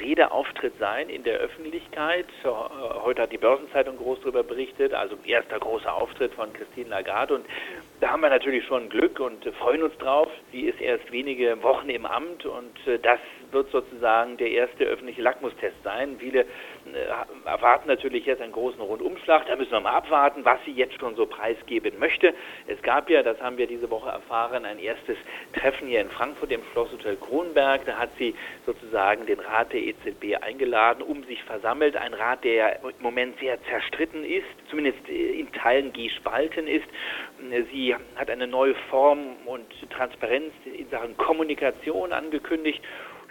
Redeauftritt 0.00 0.74
sein 0.78 1.08
in 1.08 1.22
der 1.24 1.38
Öffentlichkeit. 1.38 2.26
Heute 2.44 3.22
hat 3.22 3.32
die 3.32 3.38
Börsenzeitung 3.38 3.96
groß 3.96 4.20
darüber 4.20 4.42
berichtet, 4.42 4.94
also 4.94 5.16
erster 5.24 5.58
großer 5.58 5.92
Auftritt 5.94 6.34
von 6.34 6.52
Christine 6.52 6.88
Lagarde 6.90 7.34
und 7.34 7.46
da 8.00 8.10
haben 8.10 8.22
wir 8.22 8.30
natürlich 8.30 8.64
schon 8.66 8.88
Glück 8.88 9.20
und 9.20 9.44
freuen 9.60 9.82
uns 9.84 9.96
drauf. 9.98 10.28
Sie 10.50 10.62
ist 10.62 10.80
erst 10.80 11.10
wenige 11.12 11.62
Wochen 11.62 11.88
im 11.88 12.04
Amt 12.04 12.44
und 12.44 12.76
das 13.02 13.20
wird 13.52 13.70
sozusagen 13.70 14.36
der 14.36 14.50
erste 14.50 14.84
öffentliche 14.84 15.22
Lackmustest 15.22 15.76
sein. 15.84 16.16
Viele 16.18 16.40
äh, 16.40 16.46
erwarten 17.44 17.88
natürlich 17.88 18.26
jetzt 18.26 18.42
einen 18.42 18.52
großen 18.52 18.80
Rundumschlag. 18.80 19.46
Da 19.46 19.56
müssen 19.56 19.72
wir 19.72 19.80
mal 19.80 19.92
abwarten, 19.92 20.44
was 20.44 20.58
sie 20.64 20.72
jetzt 20.72 20.98
schon 20.98 21.14
so 21.16 21.26
preisgeben 21.26 21.98
möchte. 21.98 22.34
Es 22.66 22.80
gab 22.82 23.10
ja, 23.10 23.22
das 23.22 23.40
haben 23.40 23.58
wir 23.58 23.66
diese 23.66 23.90
Woche 23.90 24.10
erfahren, 24.10 24.64
ein 24.64 24.78
erstes 24.78 25.16
Treffen 25.52 25.88
hier 25.88 26.00
in 26.00 26.10
Frankfurt 26.10 26.52
im 26.52 26.62
Schlosshotel 26.72 27.16
Kronberg. 27.16 27.84
Da 27.86 27.98
hat 27.98 28.10
sie 28.18 28.34
sozusagen 28.66 29.26
den 29.26 29.40
Rat 29.40 29.72
der 29.72 29.82
EZB 29.82 30.36
eingeladen, 30.40 31.02
um 31.02 31.24
sich 31.24 31.42
versammelt. 31.44 31.96
Ein 31.96 32.14
Rat, 32.14 32.44
der 32.44 32.82
im 32.82 32.92
Moment 33.00 33.38
sehr 33.38 33.62
zerstritten 33.64 34.24
ist, 34.24 34.46
zumindest 34.70 35.08
in 35.08 35.50
Teilen 35.52 35.92
gespalten 35.92 36.66
ist. 36.66 36.86
Sie 37.72 37.94
hat 38.16 38.30
eine 38.30 38.46
neue 38.46 38.74
Form 38.90 39.36
und 39.46 39.66
Transparenz 39.90 40.52
in 40.64 40.88
Sachen 40.90 41.16
Kommunikation 41.16 42.12
angekündigt. 42.12 42.80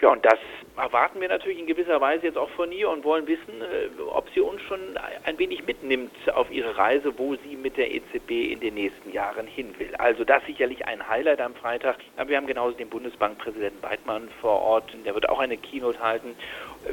Ja, 0.01 0.09
und 0.09 0.25
das 0.25 0.39
erwarten 0.77 1.21
wir 1.21 1.27
natürlich 1.27 1.59
in 1.59 1.67
gewisser 1.67 2.01
Weise 2.01 2.25
jetzt 2.25 2.37
auch 2.37 2.49
von 2.51 2.71
ihr 2.71 2.89
und 2.89 3.03
wollen 3.03 3.27
wissen, 3.27 3.61
äh, 3.61 4.01
ob 4.01 4.27
sie 4.33 4.39
uns 4.39 4.59
schon 4.63 4.79
ein 5.25 5.37
wenig 5.37 5.67
mitnimmt 5.67 6.11
auf 6.33 6.49
ihre 6.49 6.75
Reise, 6.75 7.13
wo 7.19 7.35
sie 7.35 7.55
mit 7.55 7.77
der 7.77 7.93
EZB 7.93 8.51
in 8.51 8.59
den 8.61 8.73
nächsten 8.73 9.11
Jahren 9.11 9.45
hin 9.45 9.75
will. 9.77 9.93
Also 9.99 10.23
das 10.23 10.43
sicherlich 10.47 10.87
ein 10.87 11.07
Highlight 11.07 11.39
am 11.39 11.53
Freitag. 11.53 11.97
Aber 12.17 12.29
wir 12.29 12.37
haben 12.37 12.47
genauso 12.47 12.75
den 12.75 12.89
Bundesbankpräsidenten 12.89 13.83
Weidmann 13.83 14.29
vor 14.41 14.59
Ort, 14.59 14.91
der 15.05 15.13
wird 15.13 15.29
auch 15.29 15.39
eine 15.39 15.57
Keynote 15.57 15.99
halten. 15.99 16.35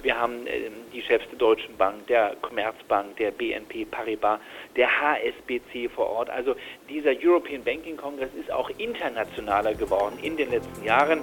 Wir 0.03 0.21
haben 0.21 0.47
ähm, 0.47 0.75
die 0.92 1.01
Chefs 1.01 1.27
der 1.31 1.38
Deutschen 1.38 1.79
Bank, 1.79 2.07
der 2.09 2.37
Commerzbank, 2.42 3.16
der 3.16 3.31
BNP 3.31 3.87
Paribas, 3.87 4.38
der 4.77 4.88
HSBC 5.01 5.90
vor 5.94 6.11
Ort. 6.11 6.29
Also 6.29 6.57
dieser 6.90 7.12
European 7.18 7.64
Banking 7.64 7.97
Congress 7.97 8.35
ist 8.38 8.53
auch 8.53 8.68
internationaler 8.77 9.73
geworden 9.75 10.18
in 10.23 10.37
den 10.37 10.51
letzten 10.51 10.85
Jahren. 10.85 11.23